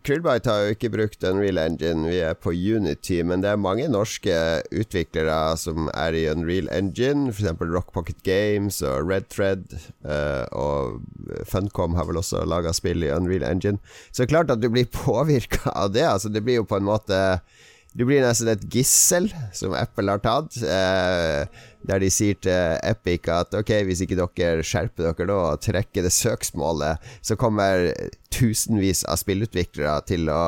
Krillbite 0.00 0.48
har 0.48 0.62
jo 0.64 0.72
ikke 0.72 0.88
brukt 0.88 1.24
Unreal 1.28 1.58
Engine, 1.60 2.06
vi 2.08 2.22
er 2.24 2.32
på 2.40 2.54
Unity, 2.56 3.18
men 3.20 3.42
det 3.44 3.50
er 3.50 3.60
mange 3.60 3.84
norske 3.92 4.32
utviklere 4.72 5.36
som 5.60 5.90
er 5.92 6.16
i 6.16 6.24
Unreal 6.32 6.70
Engine, 6.72 7.28
f.eks. 7.28 7.60
Rock 7.60 7.92
Pocket 7.92 8.22
Games 8.24 8.80
og 8.80 9.10
Red 9.10 9.28
Thread, 9.28 9.76
uh, 10.08 10.48
og 10.56 11.02
Funcom 11.50 11.98
har 12.00 12.08
vel 12.08 12.22
også 12.22 12.46
laga 12.48 12.72
spill 12.72 13.04
i 13.04 13.12
Unreal 13.12 13.44
Engine. 13.44 13.76
Så 14.08 14.22
det 14.22 14.30
er 14.30 14.34
klart 14.38 14.56
at 14.56 14.64
du 14.64 14.70
blir 14.72 14.88
påvirka 15.04 15.74
av 15.76 15.92
det. 15.92 16.06
Altså, 16.08 16.32
det 16.32 16.46
blir 16.46 16.62
jo 16.62 16.68
på 16.68 16.80
en 16.80 16.88
måte 16.88 17.20
du 17.96 18.04
blir 18.04 18.20
nesten 18.22 18.50
et 18.52 18.64
gissel 18.72 19.30
som 19.56 19.74
Apple 19.76 20.12
har 20.12 20.20
tatt, 20.22 20.58
eh, 20.60 21.48
der 21.88 22.02
de 22.02 22.10
sier 22.12 22.36
til 22.42 22.76
Epic 22.84 23.28
at 23.32 23.54
ok, 23.56 23.72
hvis 23.88 24.02
ikke 24.04 24.18
dere 24.18 24.66
skjerper 24.66 25.08
dere 25.08 25.28
nå 25.30 25.38
og 25.54 25.62
trekker 25.64 26.04
det 26.04 26.12
søksmålet, 26.14 27.00
så 27.24 27.38
kommer 27.40 27.88
tusenvis 28.34 29.04
av 29.08 29.20
spillutviklere 29.22 29.96
til 30.10 30.28
å 30.30 30.44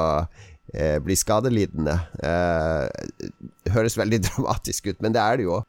eh, 0.75 0.99
bli 1.03 1.17
skadelidende. 1.17 1.97
Eh, 2.23 3.73
høres 3.73 3.99
veldig 3.99 4.23
dramatisk 4.29 4.93
ut, 4.93 5.01
men 5.01 5.17
det 5.17 5.25
er 5.25 5.41
det 5.41 5.49
jo 5.49 5.63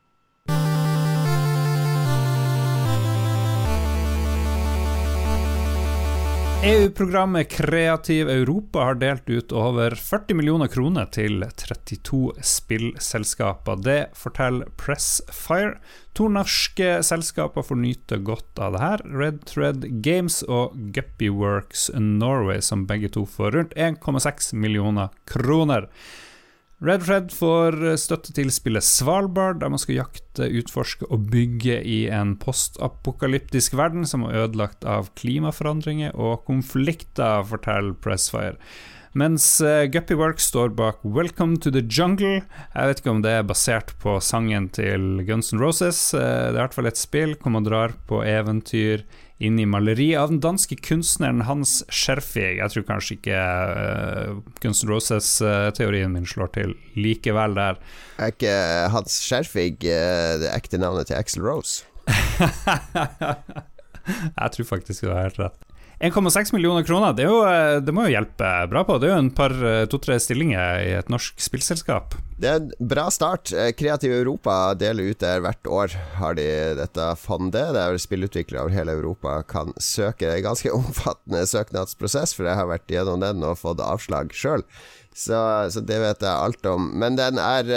EU-programmet 6.64 7.50
Kreativ 7.50 8.30
Europa 8.30 8.80
har 8.80 8.96
delt 8.96 9.30
ut 9.30 9.52
over 9.52 9.96
40 9.98 10.36
millioner 10.38 10.70
kroner 10.70 11.08
til 11.10 11.42
32 11.58 12.36
spillselskaper. 12.46 13.80
Det 13.82 13.98
forteller 14.14 14.70
Pressfire. 14.78 15.80
To 16.14 16.28
norske 16.30 17.00
selskaper 17.08 17.66
får 17.66 17.82
nyte 17.82 18.22
godt 18.22 18.62
av 18.62 18.78
det 18.78 18.84
her. 18.84 19.06
Red 19.10 19.42
Thread 19.50 19.88
Games 20.06 20.44
og 20.46 20.78
Guppyworks 20.94 21.90
Norway, 21.98 22.62
som 22.62 22.86
begge 22.86 23.10
to 23.10 23.26
får 23.26 23.58
rundt 23.58 23.74
1,6 23.74 24.54
millioner 24.54 25.10
kroner. 25.26 25.90
Red 26.82 27.04
Red 27.06 27.28
får 27.30 27.76
støtte 28.02 28.34
til 28.34 28.48
spillet 28.50 28.82
Svalbard, 28.82 29.60
der 29.62 29.70
man 29.70 29.78
skal 29.78 30.00
jakte, 30.00 30.48
utforske 30.50 31.06
og 31.14 31.28
bygge 31.30 31.76
i 31.86 32.08
en 32.10 32.34
postapokalyptisk 32.42 33.76
verden 33.78 34.08
som 34.10 34.26
er 34.26 34.40
ødelagt 34.48 34.88
av 34.90 35.12
klimaforandringer 35.20 36.18
og 36.18 36.42
konflikter, 36.48 37.46
forteller 37.46 37.94
Pressfire. 38.02 38.58
Mens 39.14 39.46
uh, 39.60 39.86
Guppy 39.92 40.16
Work 40.16 40.40
står 40.40 40.72
bak 40.74 41.04
'Welcome 41.04 41.60
to 41.62 41.70
the 41.70 41.84
Jungle'. 41.84 42.42
Jeg 42.74 42.88
vet 42.88 43.00
ikke 43.02 43.12
om 43.12 43.22
det 43.22 43.32
er 43.32 43.44
basert 43.44 43.92
på 44.00 44.18
sangen 44.24 44.70
til 44.72 45.26
Guns 45.28 45.52
N' 45.54 45.60
Roses. 45.60 46.14
Uh, 46.16 46.22
det 46.22 46.56
er 46.56 46.56
i 46.56 46.64
hvert 46.64 46.78
fall 46.78 46.88
et 46.88 46.98
spill 46.98 47.36
hvor 47.36 47.52
man 47.52 47.68
drar 47.68 47.94
på 48.08 48.24
eventyr 48.24 49.04
inn 49.42 49.60
i 49.60 49.66
maleriet 49.70 50.22
av 50.22 50.30
den 50.32 50.42
danske 50.44 50.78
kunstneren 50.86 51.44
Hans 51.48 51.80
Scherfig. 51.90 52.60
Jeg 52.60 52.74
tror 52.74 52.86
kanskje 52.88 53.18
ikke 53.18 53.40
uh, 53.42 54.42
Guns 54.62 54.84
N' 54.86 54.92
Roses-teorien 54.92 56.14
min 56.14 56.28
slår 56.30 56.54
til 56.58 56.76
likevel 56.98 57.58
der. 57.58 57.82
Er 58.22 58.36
ikke 58.36 58.54
Hans 58.94 59.18
Scherfig 59.26 59.80
uh, 59.82 60.38
det 60.44 60.54
ekte 60.54 60.82
navnet 60.82 61.10
til 61.10 61.18
Axel 61.18 61.46
Rose? 61.46 61.88
jeg 64.42 64.54
tror 64.56 64.70
faktisk 64.76 65.06
du 65.06 65.12
har 65.12 65.26
helt 65.26 65.42
rett. 65.42 65.71
1,6 66.02 66.54
millioner 66.56 66.84
kroner, 66.84 67.14
det, 67.14 67.28
jo, 67.28 67.42
eh, 67.46 67.78
det, 67.84 67.94
må 67.94 68.08
jo 68.08 68.16
hjelpe 68.16 68.50
bra 68.72 68.82
på. 68.88 68.98
Det 68.98 69.08
er 69.08 69.14
jo 69.14 69.22
en 69.22 69.34
par 69.38 69.54
to-tre 69.92 70.18
stillinger 70.22 70.82
i 70.82 70.96
et 70.98 71.12
norsk 71.14 71.38
spillselskap. 71.42 72.16
Det 72.42 72.50
er 72.50 72.58
en 72.58 72.72
bra 72.90 73.06
start. 73.14 73.52
Kreativ 73.78 74.16
Europa 74.16 74.74
deler 74.74 75.12
ut 75.12 75.22
der 75.22 75.44
hvert 75.46 75.70
år. 75.70 75.98
Har 76.18 76.40
de 76.40 76.48
dette 76.80 77.06
fondet 77.22 77.76
der 77.78 78.00
spillutviklere 78.02 78.66
over 78.66 78.74
hele 78.74 78.96
Europa 78.98 79.36
kan 79.46 79.76
søke. 79.78 80.26
Det 80.26 80.34
er 80.34 80.42
en 80.42 80.50
ganske 80.50 80.74
omfattende 80.80 81.46
søknadsprosess, 81.50 82.34
for 82.38 82.50
jeg 82.50 82.58
har 82.58 82.72
vært 82.72 82.90
gjennom 82.90 83.22
den 83.22 83.46
og 83.46 83.60
fått 83.62 83.84
avslag 83.86 84.34
sjøl. 84.34 84.66
Så, 85.14 85.38
så, 85.70 85.86
det 85.86 86.02
vet 86.02 86.24
jeg 86.24 86.34
alt 86.34 86.66
om. 86.72 86.90
Men 86.98 87.20
den 87.20 87.38
er 87.42 87.70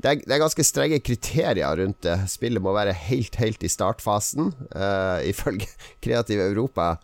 det 0.00 0.08
er, 0.08 0.20
det 0.24 0.32
er, 0.32 0.40
ganske 0.40 0.64
strenge 0.64 1.00
kriterier 1.04 1.76
rundt 1.76 2.00
det. 2.06 2.16
Spillet 2.32 2.62
må 2.62 2.72
være 2.72 2.94
helt, 2.96 3.36
helt 3.40 3.64
i 3.64 3.70
startfasen, 3.70 4.52
uh, 4.72 5.20
ifølge 5.28 5.68
Kreativ 6.04 6.40
Europa 6.40 6.94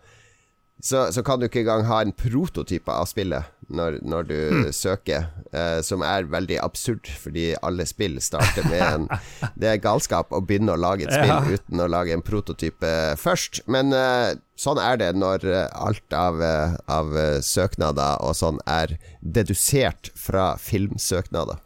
så, 0.79 1.07
så, 1.11 1.23
kan 1.25 1.39
du 1.39 1.47
ikke 1.47 1.63
engang 1.63 1.87
ha 1.89 2.03
en 2.03 2.13
prototype 2.13 2.93
av 2.93 3.07
spillet 3.09 3.49
når, 3.73 3.97
når 4.05 4.27
du 4.29 4.35
mm. 4.37 4.67
søker, 4.75 5.25
eh, 5.51 5.79
som 5.83 6.03
er 6.05 6.29
veldig 6.29 6.59
absurd, 6.61 7.09
fordi 7.19 7.49
alle 7.65 7.87
spill 7.89 8.19
starter 8.21 8.67
med 8.69 8.83
en 8.85 9.07
Det 9.59 9.71
er 9.71 9.81
galskap 9.81 10.31
å 10.31 10.41
begynne 10.45 10.75
å 10.75 10.79
lage 10.79 11.07
et 11.07 11.15
spill 11.15 11.33
ja. 11.33 11.41
uten 11.49 11.81
å 11.81 11.89
lage 11.89 12.13
en 12.13 12.23
prototype 12.25 12.93
først, 13.19 13.63
men 13.65 13.89
eh, 13.95 14.37
sånn 14.57 14.79
er 14.81 15.01
det 15.01 15.11
når 15.17 15.45
eh, 15.49 15.67
alt 15.73 16.13
av, 16.15 16.41
eh, 16.45 16.77
av 16.93 17.17
eh, 17.17 17.39
søknader 17.45 18.21
og 18.25 18.37
sånn 18.37 18.61
er 18.69 18.99
dedusert 19.21 20.11
fra 20.17 20.53
filmsøknader. 20.61 21.61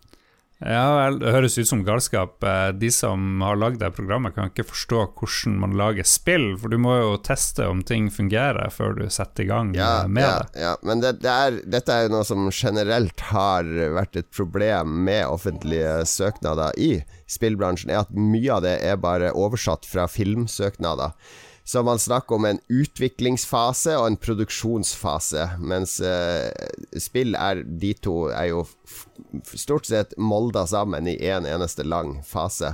Ja 0.62 1.10
det 1.10 1.32
høres 1.34 1.58
ut 1.58 1.68
som 1.68 1.82
galskap. 1.86 2.44
Eh, 2.46 2.70
de 2.78 2.92
som 2.94 3.42
har 3.42 3.58
lagd 3.58 3.80
det 3.82 3.92
programmet, 3.98 4.36
kan 4.36 4.52
ikke 4.52 4.68
forstå 4.70 5.04
hvordan 5.18 5.58
man 5.64 5.76
lager 5.80 6.06
spill, 6.08 6.52
for 6.62 6.70
du 6.72 6.78
må 6.82 6.96
jo 7.00 7.16
teste 7.26 7.66
om 7.70 7.82
ting 7.86 8.12
fungerer 8.14 8.70
før 8.74 8.96
du 9.00 9.06
setter 9.10 9.46
i 9.46 9.50
gang 9.50 9.74
ja, 9.78 10.06
med 10.08 10.28
ja, 10.28 10.34
det. 10.38 10.62
Ja, 10.62 10.74
men 10.86 11.02
det, 11.04 11.16
det 11.26 11.34
er, 11.34 11.60
dette 11.78 11.96
er 11.96 12.06
jo 12.06 12.16
noe 12.16 12.28
som 12.28 12.50
generelt 12.54 13.26
har 13.32 13.68
vært 13.98 14.22
et 14.22 14.30
problem 14.34 15.02
med 15.08 15.26
offentlige 15.26 16.02
søknader 16.10 16.78
i 16.78 16.94
spillbransjen, 17.32 17.94
er 17.94 18.06
at 18.06 18.14
mye 18.14 18.52
av 18.54 18.66
det 18.66 18.78
er 18.86 19.02
bare 19.02 19.34
oversatt 19.34 19.88
fra 19.90 20.06
filmsøknader. 20.12 21.18
Så 21.64 21.84
man 21.86 22.00
snakker 22.00 22.36
om 22.36 22.46
en 22.46 22.60
utviklingsfase 22.74 23.94
og 24.00 24.08
en 24.10 24.18
produksjonsfase, 24.20 25.46
mens 25.62 26.00
uh, 26.02 26.50
spill 26.98 27.38
er 27.38 27.62
De 27.64 27.94
to 27.94 28.16
er 28.34 28.50
jo 28.50 28.64
stort 29.54 29.86
sett 29.88 30.16
molda 30.18 30.66
sammen 30.68 31.08
i 31.08 31.20
én 31.22 31.46
en 31.46 31.52
eneste 31.54 31.86
lang 31.86 32.18
fase. 32.26 32.74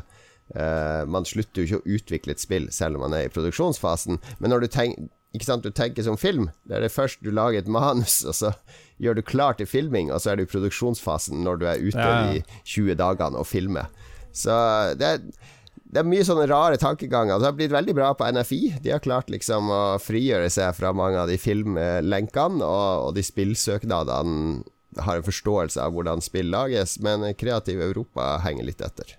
Uh, 0.56 1.03
man 1.10 1.27
slutter 1.27 1.62
jo 1.62 1.67
ikke 1.67 1.84
å 1.84 1.98
utvikle 1.98 2.34
et 2.38 2.41
spill 2.41 2.72
selv 2.72 2.98
om 2.98 3.06
man 3.10 3.17
er 3.17 3.27
i 3.27 3.34
produksjonsfasen, 3.34 4.22
men 4.39 4.53
når 4.53 4.65
du 4.65 4.72
tenker 4.72 5.12
ikke 5.36 5.46
sant, 5.46 5.65
du 5.65 5.75
tenker 5.75 6.06
som 6.06 6.15
film. 6.17 6.48
Det 6.65 6.77
er 6.77 6.86
det 6.86 6.94
først 6.94 7.20
du 7.22 7.29
lager 7.36 7.60
et 7.62 7.67
manus, 7.70 8.22
og 8.25 8.34
så 8.34 8.53
gjør 9.03 9.20
du 9.20 9.25
klar 9.27 9.58
til 9.60 9.67
filming, 9.70 10.10
og 10.10 10.24
så 10.24 10.32
er 10.32 10.39
du 10.39 10.46
i 10.46 10.50
produksjonsfasen 10.50 11.44
når 11.46 11.60
du 11.60 11.65
er 11.67 11.84
ute 11.84 12.08
ja. 12.08 12.32
de 12.32 12.41
20 12.63 12.98
dagene 12.98 13.38
og 13.38 13.46
filmer. 13.46 13.91
Så 14.34 14.56
det 14.98 15.08
er 15.08 15.22
det 15.88 16.01
er 16.01 16.08
mye 16.08 16.25
sånne 16.27 16.48
rare 16.51 16.79
tankeganger. 16.82 17.39
Det 17.39 17.48
har 17.48 17.56
blitt 17.56 17.72
veldig 17.72 17.94
bra 17.96 18.10
på 18.17 18.27
NFI. 18.36 18.62
De 18.84 18.91
har 18.91 19.03
klart 19.03 19.29
liksom 19.32 19.70
å 19.72 19.84
frigjøre 20.03 20.50
seg 20.51 20.75
fra 20.75 20.91
mange 20.96 21.22
av 21.22 21.29
de 21.32 21.38
filmlenkene, 21.39 22.60
og, 22.65 23.06
og 23.08 23.13
de 23.15 23.24
spillsøknadene 23.24 24.65
har 25.03 25.20
en 25.20 25.27
forståelse 25.27 25.79
av 25.79 25.94
hvordan 25.96 26.24
spill 26.25 26.50
lages, 26.51 26.98
men 27.03 27.24
Kreativ 27.38 27.84
Europa 27.86 28.36
henger 28.44 28.67
litt 28.67 28.84
etter. 28.84 29.15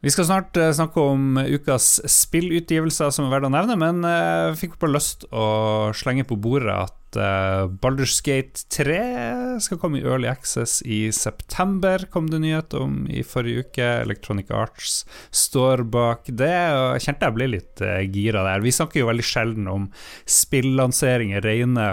Vi 0.00 0.12
skal 0.12 0.28
snart 0.30 0.56
uh, 0.56 0.70
snakke 0.72 1.02
om 1.12 1.36
ukas 1.36 1.98
spillutgivelser 2.08 3.12
som 3.12 3.26
er 3.26 3.34
verdt 3.34 3.50
å 3.50 3.52
nevne, 3.52 3.76
men 3.80 4.00
jeg 4.06 4.56
fikk 4.62 4.78
bare 4.80 4.96
lyst 4.96 5.26
å 5.28 5.90
slenge 5.96 6.24
på 6.28 6.38
bordet 6.40 6.78
at 6.86 6.96
uh, 7.18 7.66
Baldur's 7.82 8.18
Gate 8.24 8.64
3 8.74 9.58
skal 9.64 9.80
komme 9.80 10.00
i 10.00 10.04
Early 10.04 10.28
Access 10.30 10.80
i 10.82 11.08
september, 11.14 12.06
kom 12.12 12.28
det 12.30 12.42
nyhet 12.44 12.76
om 12.78 13.02
i 13.10 13.24
forrige 13.26 13.66
uke. 13.66 13.88
Electronic 14.04 14.52
Arts 14.54 15.00
står 15.34 15.84
bak 15.90 16.28
det, 16.28 16.54
og 16.76 16.98
jeg 16.98 17.06
kjente 17.08 17.30
jeg 17.30 17.38
ble 17.38 17.50
litt 17.56 17.84
uh, 17.84 17.98
gira 18.12 18.44
der. 18.46 18.64
Vi 18.64 18.74
snakker 18.74 19.02
jo 19.02 19.10
veldig 19.10 19.26
sjelden 19.26 19.70
om 19.70 19.90
spillanseringer, 20.28 21.44
rene 21.46 21.90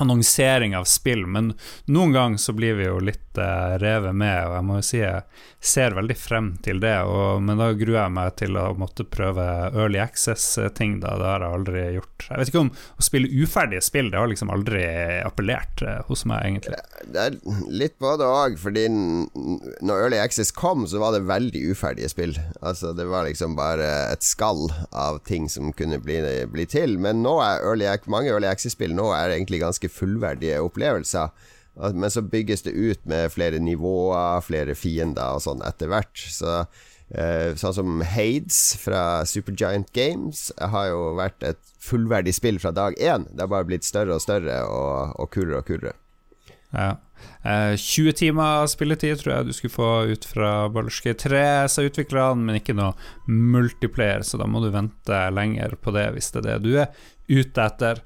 annonsering 0.00 0.76
av 0.76 0.88
spill, 0.88 1.26
men 1.26 1.52
noen 1.90 2.14
ganger 2.16 2.42
så 2.42 2.54
blir 2.56 2.78
vi 2.78 2.88
jo 2.88 2.98
litt 3.02 3.38
uh, 3.38 3.76
revet 3.82 4.16
med, 4.16 4.38
og 4.48 4.56
jeg 4.56 4.66
må 4.68 4.78
jo 4.80 4.86
si 4.90 5.00
jeg 5.02 5.22
ser 5.60 5.96
veldig 5.96 6.16
frem 6.16 6.50
til 6.64 6.80
det. 6.82 6.96
Og, 7.04 7.42
men 7.44 7.60
da 7.60 7.70
gruer 7.76 8.00
jeg 8.02 8.14
meg 8.16 8.36
til 8.40 8.56
å 8.56 8.70
måtte 8.80 9.04
prøve 9.04 9.44
Early 9.70 10.00
Access-ting, 10.02 10.98
da. 11.04 11.16
Det 11.20 11.28
har 11.28 11.44
jeg 11.44 11.58
aldri 11.60 11.84
gjort. 11.98 12.26
Jeg 12.30 12.40
vet 12.40 12.52
ikke 12.52 12.64
om 12.64 12.72
å 12.72 13.06
spille 13.06 13.44
uferdige 13.44 13.84
spill, 13.84 14.10
det 14.12 14.20
har 14.20 14.30
liksom 14.30 14.52
aldri 14.52 14.84
appellert 15.24 15.84
uh, 15.84 16.00
hos 16.08 16.24
meg, 16.28 16.46
egentlig. 16.48 16.80
Det 17.10 17.26
er 17.26 17.38
litt 17.68 17.98
både 18.00 18.28
òg, 18.28 18.56
fordi 18.60 18.86
når 18.90 20.06
Early 20.06 20.20
Access 20.22 20.52
kom, 20.54 20.86
så 20.88 21.02
var 21.02 21.16
det 21.16 21.26
veldig 21.28 21.66
uferdige 21.74 22.10
spill. 22.12 22.36
Altså, 22.60 22.94
det 22.96 23.06
var 23.10 23.28
liksom 23.28 23.56
bare 23.58 23.88
et 24.14 24.24
skall 24.24 24.68
av 24.96 25.20
ting 25.28 25.48
som 25.48 25.72
kunne 25.76 26.00
bli, 26.02 26.20
bli 26.50 26.66
til. 26.70 26.96
Men 27.02 27.22
nå 27.24 27.36
er 27.44 27.64
early, 27.66 27.88
mange 28.10 28.32
Early 28.32 28.48
Access-spill 28.50 28.94
nå 28.96 29.10
er 29.16 29.34
egentlig 29.34 29.62
ganske 29.62 29.89
fullverdige 29.92 30.60
opplevelser. 30.64 31.32
Men 31.80 32.10
så 32.10 32.22
bygges 32.22 32.62
det 32.66 32.74
ut 32.76 33.04
med 33.08 33.32
flere 33.32 33.60
nivåer, 33.62 34.42
flere 34.44 34.74
fiender 34.76 35.36
og 35.36 35.44
sånn 35.44 35.62
etter 35.64 35.90
hvert. 35.92 36.12
Så 36.18 36.58
eh, 37.14 37.56
Sånn 37.60 37.76
som 37.76 38.02
Hades 38.04 38.60
fra 38.82 39.22
Supergiant 39.28 39.88
Games 39.96 40.48
har 40.58 40.90
jo 40.90 41.14
vært 41.20 41.46
et 41.46 41.62
fullverdig 41.80 42.34
spill 42.36 42.60
fra 42.60 42.74
dag 42.76 42.98
én. 43.00 43.28
Det 43.30 43.46
har 43.46 43.52
bare 43.54 43.68
blitt 43.70 43.88
større 43.88 44.18
og 44.18 44.24
større 44.24 44.62
og, 44.68 45.16
og 45.16 45.32
kulere 45.32 45.62
og 45.62 45.70
kulere. 45.70 45.96
Ja. 46.70 46.98
Eh, 47.42 47.76
20 47.76 48.12
timer 48.12 48.66
spilletid 48.70 49.20
tror 49.20 49.34
jeg 49.34 49.48
du 49.48 49.54
skulle 49.56 49.74
få 49.74 49.90
ut 50.12 50.26
fra 50.28 50.68
Ballerske 50.72 51.14
3, 51.18 51.42
sa 51.72 51.84
utviklerne, 51.84 52.44
men 52.46 52.60
ikke 52.60 52.76
noe 52.76 52.94
multiplayer, 53.26 54.24
så 54.26 54.40
da 54.40 54.46
må 54.48 54.62
du 54.62 54.70
vente 54.74 55.20
lenger 55.34 55.76
på 55.80 55.94
det 55.96 56.10
hvis 56.14 56.32
det 56.34 56.44
er 56.44 56.48
det 56.50 56.58
du 56.66 56.72
er 56.84 56.92
ute 57.30 57.66
etter. 57.66 58.04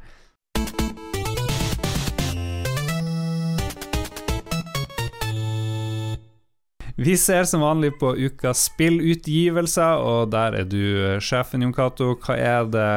Vi 7.05 7.17
ser 7.21 7.45
som 7.45 7.61
vanlig 7.61 7.91
på 8.01 8.15
ukas 8.17 8.63
spillutgivelser, 8.71 10.01
og 10.01 10.31
der 10.33 10.55
er 10.63 10.65
du 10.65 11.19
sjefen, 11.21 11.61
Jon 11.61 11.75
Cato. 11.77 12.15
Hva 12.17 12.37
er 12.41 12.71
det 12.73 12.93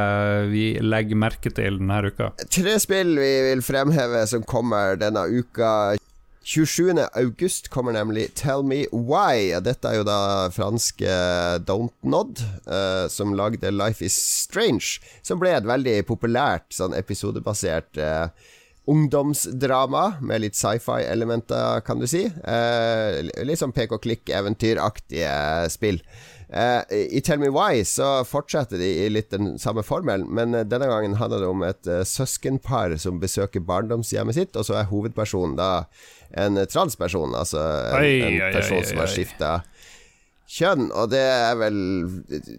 vi 0.54 0.62
legger 0.80 1.20
merke 1.20 1.52
til 1.52 1.82
denne 1.82 1.98
uka? 2.08 2.30
Tre 2.48 2.78
spill 2.80 3.18
vi 3.20 3.32
vil 3.50 3.64
fremheve 3.68 4.22
som 4.32 4.46
kommer 4.48 4.96
denne 5.02 5.26
uka. 5.28 5.98
27. 6.48 7.04
august 7.20 7.68
kommer 7.74 7.98
nemlig 7.98 8.30
Tell 8.40 8.64
Me 8.64 8.86
Why. 8.96 9.52
Dette 9.60 9.92
er 9.92 10.00
jo 10.00 10.08
da 10.08 10.20
franske 10.56 11.18
Don't 11.68 11.92
Nod, 12.08 12.40
uh, 12.64 13.12
som 13.12 13.36
lagde 13.36 13.76
Life 13.76 14.08
Is 14.08 14.16
Strange. 14.16 15.02
Som 15.20 15.44
ble 15.44 15.52
et 15.52 15.68
veldig 15.68 16.00
populært 16.08 16.72
sånn 16.80 16.96
episodebasert 16.96 18.00
uh, 18.00 18.32
ungdomsdrama 18.88 20.18
med 20.22 20.42
litt 20.46 20.56
sci-fi-elementer, 20.56 21.82
kan 21.86 22.00
du 22.00 22.08
si. 22.08 22.24
Eh, 22.26 23.20
litt 23.44 23.60
sånn 23.60 23.76
pek-og-klikk-eventyraktige 23.76 25.68
spill. 25.74 26.00
Eh, 26.48 26.82
I 27.20 27.22
Tell 27.22 27.42
Me 27.42 27.50
Why 27.52 27.84
så 27.84 28.24
fortsetter 28.24 28.80
de 28.80 28.88
i 29.04 29.10
litt 29.12 29.34
den 29.36 29.58
samme 29.60 29.84
formelen, 29.84 30.30
men 30.32 30.56
eh, 30.56 30.64
denne 30.64 30.88
gangen 30.88 31.18
handler 31.20 31.44
det 31.44 31.50
om 31.52 31.66
et 31.68 31.90
uh, 31.92 32.06
søskenpar 32.08 32.96
som 33.04 33.20
besøker 33.20 33.66
barndomshjemmet 33.68 34.38
sitt, 34.40 34.56
og 34.56 34.70
så 34.70 34.80
er 34.80 34.88
hovedpersonen 34.88 35.58
da 35.60 35.72
en 36.40 36.60
transperson, 36.72 37.36
altså 37.36 37.60
en, 37.92 38.00
oi, 38.00 38.14
en 38.24 38.56
person 38.56 38.80
oi, 38.80 38.88
som 38.88 39.04
har 39.04 39.12
skifta 39.12 39.52
kjønn, 40.48 40.88
og 40.96 41.12
det 41.12 41.24
er 41.24 41.58
vel 41.60 41.78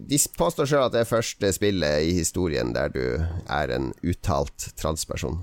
De 0.09 0.19
påstår 0.37 0.69
sjøl 0.69 0.85
at 0.85 0.93
det 0.93 1.01
er 1.01 1.09
første 1.09 1.49
spillet 1.55 2.05
i 2.05 2.13
historien 2.17 2.73
der 2.75 2.93
du 2.93 3.01
er 3.49 3.73
en 3.73 3.89
uttalt 4.05 4.69
transperson. 4.77 5.41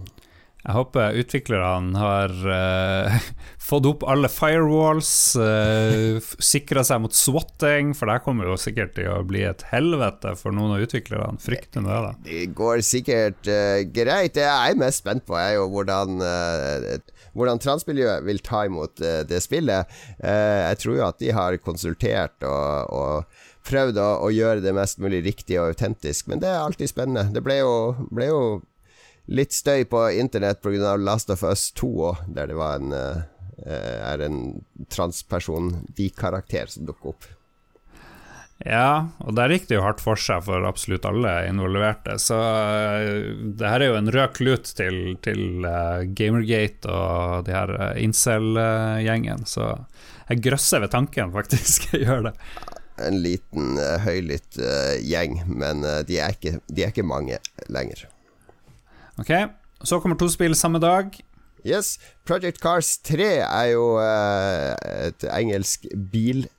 Jeg 0.66 0.74
håper 0.74 1.14
utviklerne 1.20 1.94
har 2.00 2.32
uh, 2.42 3.26
fått 3.68 3.86
opp 3.86 4.02
alle 4.10 4.26
firewalls, 4.32 5.10
uh, 5.38 6.16
eh, 6.18 6.32
sikra 6.42 6.82
seg 6.86 7.04
mot 7.04 7.14
swatting, 7.14 7.92
for 7.94 8.10
det 8.10 8.18
kommer 8.24 8.50
jo 8.50 8.58
sikkert 8.58 8.96
til 8.96 9.12
å 9.12 9.20
bli 9.26 9.44
et 9.46 9.62
helvete 9.70 10.34
for 10.40 10.56
noen 10.56 10.74
av 10.74 10.82
utviklerne. 10.82 11.38
Frykter 11.42 11.86
du 11.86 11.92
det? 11.92 12.12
Det 12.26 12.42
går 12.58 12.82
sikkert 12.82 13.46
uh, 13.46 13.78
greit. 13.94 14.34
Det 14.34 14.42
jeg 14.42 14.74
er 14.74 14.82
mest 14.82 15.04
spent 15.04 15.26
på, 15.28 15.38
er 15.38 15.54
jo 15.60 15.68
hvordan 15.70 16.18
uh, 16.18 17.14
hvordan 17.36 17.62
transmiljøet 17.62 18.26
vil 18.26 18.42
ta 18.42 18.64
imot 18.66 19.02
det 19.28 19.38
spillet. 19.44 19.90
Jeg 20.24 20.78
tror 20.80 20.94
jo 20.96 21.02
at 21.04 21.18
de 21.20 21.34
har 21.36 21.58
konsultert 21.60 22.46
og, 22.48 22.94
og 22.96 23.42
prøvd 23.68 24.00
å, 24.00 24.06
å, 24.24 24.30
gjøre 24.32 24.62
det 24.64 24.72
mest 24.72 25.02
mulig 25.04 25.20
riktig 25.26 25.58
og 25.60 25.74
autentisk, 25.74 26.30
men 26.30 26.40
det 26.40 26.48
er 26.48 26.62
alltid 26.62 26.88
spennende. 26.88 27.28
Det 27.34 27.42
ble 27.44 27.58
jo, 27.60 27.74
ble 28.08 28.30
jo 28.30 28.40
litt 29.26 29.54
støy 29.56 29.84
på 29.90 30.04
internett 30.16 30.62
pga. 30.62 30.96
Last 30.96 31.30
of 31.30 31.44
Us 31.46 31.70
2 31.78 31.92
òg, 32.10 32.26
der 32.34 32.50
det 32.50 32.58
var 32.58 32.80
en, 32.80 32.92
uh, 32.92 33.24
er 33.66 34.22
en 34.26 34.42
transperson, 34.92 35.72
de-karakter, 35.96 36.70
som 36.70 36.86
dukker 36.88 37.14
opp. 37.14 37.30
Ja, 38.64 39.12
og 39.20 39.34
der 39.36 39.52
gikk 39.52 39.66
det 39.68 39.76
jo 39.76 39.82
hardt 39.84 40.00
for 40.00 40.16
seg 40.16 40.46
for 40.46 40.64
absolutt 40.64 41.04
alle 41.08 41.32
involverte. 41.50 42.16
Så 42.22 42.38
uh, 42.38 43.34
det 43.58 43.68
her 43.68 43.84
er 43.84 43.92
jo 43.92 43.98
en 43.98 44.12
rød 44.14 44.32
klut 44.38 44.70
til, 44.78 45.18
til 45.24 45.66
uh, 45.66 46.06
Gamergate 46.16 46.88
og 46.88 47.44
de 47.48 47.56
her 47.56 47.74
uh, 47.76 47.90
incel-gjengen. 48.00 49.44
Så 49.48 49.74
jeg 50.30 50.42
grøsser 50.48 50.82
ved 50.84 50.94
tanken, 50.94 51.34
faktisk. 51.36 51.90
jeg 51.92 52.06
gjør 52.06 52.30
det. 52.30 52.34
En 53.04 53.18
liten, 53.20 53.74
høylytt 54.06 54.56
gjeng, 55.04 55.42
men 55.52 55.84
de 56.08 56.16
er, 56.16 56.32
ikke, 56.32 56.62
de 56.72 56.80
er 56.86 56.94
ikke 56.94 57.04
mange 57.04 57.36
lenger. 57.68 58.06
Ok, 59.18 59.30
Så 59.84 60.00
kommer 60.00 60.16
to 60.16 60.28
spill 60.28 60.54
samme 60.54 60.78
dag. 60.78 61.10
Yes. 61.66 61.98
Project 62.26 62.60
Cars 62.62 62.98
3 62.98 63.24
er 63.42 63.64
jo 63.72 63.96
uh, 63.98 64.74
et 65.06 65.24
engelsk 65.32 65.86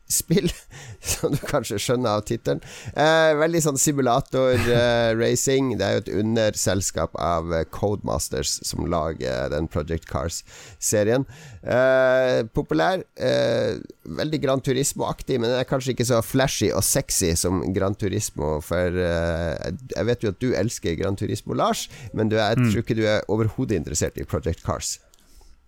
bilspill, 0.07 0.51
som 1.01 1.31
du 1.31 1.37
kanskje 1.47 1.79
skjønner 1.79 2.17
av 2.17 2.25
tittelen. 2.27 2.61
Eh, 2.95 3.35
veldig 3.37 3.61
sånn 3.63 3.77
simulator-racing. 3.77 5.73
Eh, 5.73 5.77
det 5.79 5.85
er 5.85 5.93
jo 5.95 6.03
et 6.03 6.13
underselskap 6.21 7.15
av 7.15 7.51
Codemasters 7.71 8.59
som 8.65 8.87
lager 8.87 9.49
den 9.51 9.67
Project 9.67 10.07
Cars-serien. 10.07 11.25
populær. 12.53 13.03
veldig 14.07 14.39
Gran 14.39 14.61
Turismo-aktig, 14.61 15.39
men 15.39 15.49
den 15.49 15.59
er 15.59 15.67
kanskje 15.67 15.91
ikke 15.91 16.05
så 16.07 16.21
flashy 16.23 16.71
og 16.71 16.83
sexy 16.83 17.33
som 17.35 17.59
Gran 17.73 17.95
Turismo. 17.95 18.61
For 18.61 18.95
jeg 18.95 20.05
vet 20.07 20.23
jo 20.23 20.31
at 20.31 20.39
du 20.39 20.53
elsker 20.55 20.95
Gran 20.95 21.15
Turismo, 21.15 21.53
Lars, 21.53 21.89
men 22.13 22.29
du 22.29 22.37
jeg 22.37 22.59
mm. 22.59 22.69
tror 22.71 22.83
ikke 22.83 22.97
du 22.97 23.05
er 23.07 23.27
overhodet 23.27 23.75
interessert 23.75 24.17
i 24.17 24.23
Project 24.23 24.63
Cars. 24.63 24.97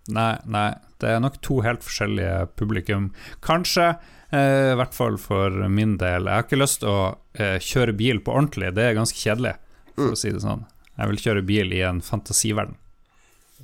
Nei, 0.08 0.38
nei. 0.48 0.70
Det 1.00 1.08
er 1.08 1.20
nok 1.22 1.38
to 1.44 1.60
helt 1.64 1.84
forskjellige 1.84 2.50
publikum. 2.60 3.10
Kanskje, 3.44 3.86
eh, 3.90 4.18
i 4.38 4.76
hvert 4.78 4.94
fall 4.94 5.16
for 5.20 5.54
min 5.68 5.96
del. 6.00 6.28
Jeg 6.28 6.38
har 6.38 6.46
ikke 6.46 6.60
lyst 6.60 6.80
til 6.84 6.92
å 6.92 7.00
eh, 7.34 7.56
kjøre 7.62 7.96
bil 7.98 8.22
på 8.24 8.34
ordentlig, 8.36 8.72
det 8.76 8.84
er 8.86 8.98
ganske 8.98 9.18
kjedelig, 9.18 9.56
for 9.96 10.10
mm. 10.10 10.14
å 10.14 10.20
si 10.20 10.32
det 10.34 10.44
sånn. 10.44 10.62
Jeg 11.00 11.10
vil 11.10 11.22
kjøre 11.24 11.46
bil 11.48 11.74
i 11.74 11.82
en 11.86 12.02
fantasiverden. 12.04 12.76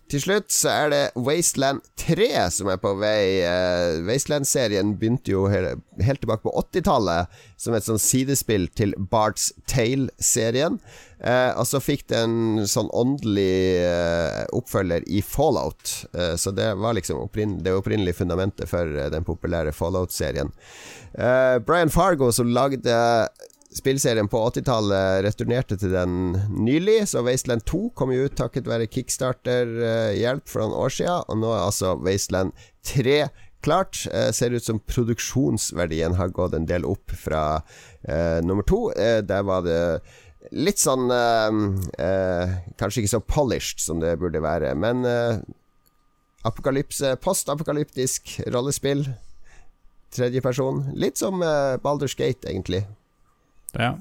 Til 0.07 0.23
slutt 0.23 0.53
så 0.55 0.71
er 0.71 0.91
det 0.93 1.01
Wasteland 1.19 1.83
3 1.99 2.29
som 2.55 2.69
er 2.71 2.79
på 2.79 2.93
vei. 3.01 3.43
Uh, 3.43 4.05
Wasteland-serien 4.07 4.93
begynte 5.01 5.33
jo 5.33 5.49
helt, 5.51 5.83
helt 5.99 6.23
tilbake 6.23 6.45
på 6.45 6.53
80-tallet 6.61 7.33
som 7.59 7.75
et 7.75 7.87
sånn 7.89 7.99
sidespill 7.99 8.69
til 8.79 8.95
Barts 9.11 9.49
Tale-serien. 9.67 10.79
Uh, 11.19 11.51
og 11.59 11.67
så 11.67 11.81
fikk 11.83 12.07
det 12.13 12.21
en 12.23 12.69
sånn 12.71 12.93
åndelig 12.95 13.83
uh, 13.83 14.45
oppfølger 14.55 15.09
i 15.11 15.25
Fallout. 15.27 15.97
så 16.39 16.53
det 16.55 16.69
var 16.79 16.95
liksom 16.95 17.19
opprinn 17.25 17.59
det 17.65 17.75
opprinnelige 17.75 18.21
fundamentet 18.21 18.71
for 18.71 18.87
den 19.11 19.27
populære 19.27 19.75
Fallout-serien. 19.75 20.53
Brian 21.67 21.91
Fargo, 21.91 22.29
som 22.33 22.51
lagde 22.53 22.95
spillserien 23.75 24.29
på 24.31 24.41
80-tallet 24.51 25.25
returnerte 25.27 25.79
til 25.81 25.95
den 25.95 26.37
nylig, 26.55 27.01
så 27.11 27.25
Wasteland 27.27 27.65
2 27.67 27.83
kom 27.99 28.13
jo 28.15 28.29
ut 28.29 28.37
takket 28.39 28.69
være 28.71 28.89
kickstarter-hjelp 28.91 30.47
for 30.49 30.63
noen 30.63 30.79
år 30.85 30.95
siden, 30.99 31.27
og 31.27 31.43
nå 31.43 31.51
er 31.55 31.65
altså 31.65 31.97
Wasteland 31.99 32.55
3 32.87 33.27
klart. 33.67 34.05
Eh, 34.13 34.31
ser 34.33 34.55
ut 34.55 34.65
som 34.65 34.79
produksjonsverdien 34.79 36.15
har 36.21 36.35
gått 36.35 36.55
en 36.55 36.69
del 36.69 36.87
opp 36.87 37.11
fra 37.19 37.63
eh, 38.07 38.39
nummer 38.45 38.67
to. 38.67 38.91
Eh, 38.95 39.21
der 39.27 39.43
var 39.47 39.67
det 39.67 39.81
litt 40.55 40.79
sånn 40.79 41.11
eh, 41.11 41.61
eh, 42.03 42.57
Kanskje 42.79 43.03
ikke 43.03 43.15
så 43.17 43.23
polished 43.23 43.83
som 43.83 44.03
det 44.03 44.17
burde 44.21 44.43
være, 44.45 44.75
men 44.79 45.05
eh, 45.09 45.39
apokalypse, 46.47 47.17
postapokalyptisk 47.25 48.37
rollespill. 48.55 49.09
Tredjeperson. 50.15 50.85
Litt 50.95 51.19
som 51.19 51.43
Baldur's 51.83 52.15
Gate, 52.17 52.47
egentlig. 52.47 52.85
Ja. 53.75 53.97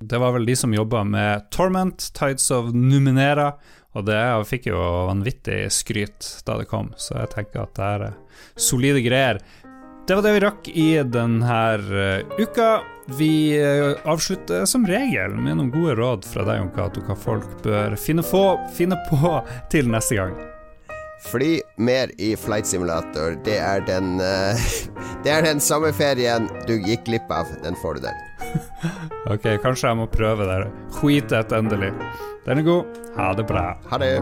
Det 0.00 0.18
var 0.18 0.32
vel 0.34 0.46
de 0.46 0.56
som 0.58 0.74
jobba 0.74 1.04
med 1.04 1.50
Torment, 1.54 2.10
Tides 2.14 2.50
of 2.54 2.72
Numenera, 2.74 3.52
og 3.96 4.06
det 4.06 4.20
fikk 4.46 4.68
jo 4.70 4.78
vanvittig 5.08 5.66
skryt 5.74 6.26
da 6.46 6.58
det 6.60 6.68
kom, 6.70 6.92
så 6.98 7.22
jeg 7.22 7.32
tenker 7.34 7.64
at 7.64 7.78
det 7.78 7.88
er 7.94 8.04
solide 8.58 9.02
greier. 9.02 9.40
Det 10.08 10.16
var 10.16 10.24
det 10.24 10.34
vi 10.36 10.44
rakk 10.44 10.68
i 10.72 10.86
denne 11.04 11.56
uh, 11.84 12.36
uka. 12.40 12.68
Vi 13.18 13.32
uh, 13.60 13.98
avslutter 14.08 14.64
som 14.68 14.86
regel 14.88 15.34
med 15.36 15.58
noen 15.58 15.72
gode 15.74 15.98
råd 15.98 16.28
fra 16.28 16.46
deg, 16.48 16.62
Jon 16.62 17.02
hva 17.08 17.18
folk 17.18 17.50
bør 17.64 17.96
finne, 18.00 18.24
få, 18.24 18.44
finne 18.76 18.96
på 19.10 19.34
til 19.72 19.90
neste 19.92 20.16
gang. 20.20 20.38
Fly 21.26 21.60
mer 21.76 22.10
i 22.18 22.36
Flight 22.36 22.66
Simulator. 22.66 23.36
Det 23.44 23.58
er 23.58 23.82
den 23.86 24.20
uh, 24.20 24.68
Det 25.24 25.32
er 25.34 25.42
den 25.42 25.60
sommerferien 25.60 26.46
du 26.68 26.76
gikk 26.78 27.06
glipp 27.08 27.32
av. 27.34 27.50
Den 27.64 27.76
får 27.82 27.98
du 27.98 28.06
der. 28.06 28.20
ok, 29.32 29.50
kanskje 29.64 29.90
jeg 29.90 29.98
må 29.98 30.06
prøve 30.12 30.46
det. 30.48 30.60
Skit 31.00 31.34
et 31.34 31.56
endelig. 31.58 31.90
Den 32.46 32.62
er 32.62 32.70
god. 32.70 33.02
Ha 33.18 33.32
det 33.34 33.48
bra. 33.50 33.66
Ha 33.90 34.00
det. 34.02 34.14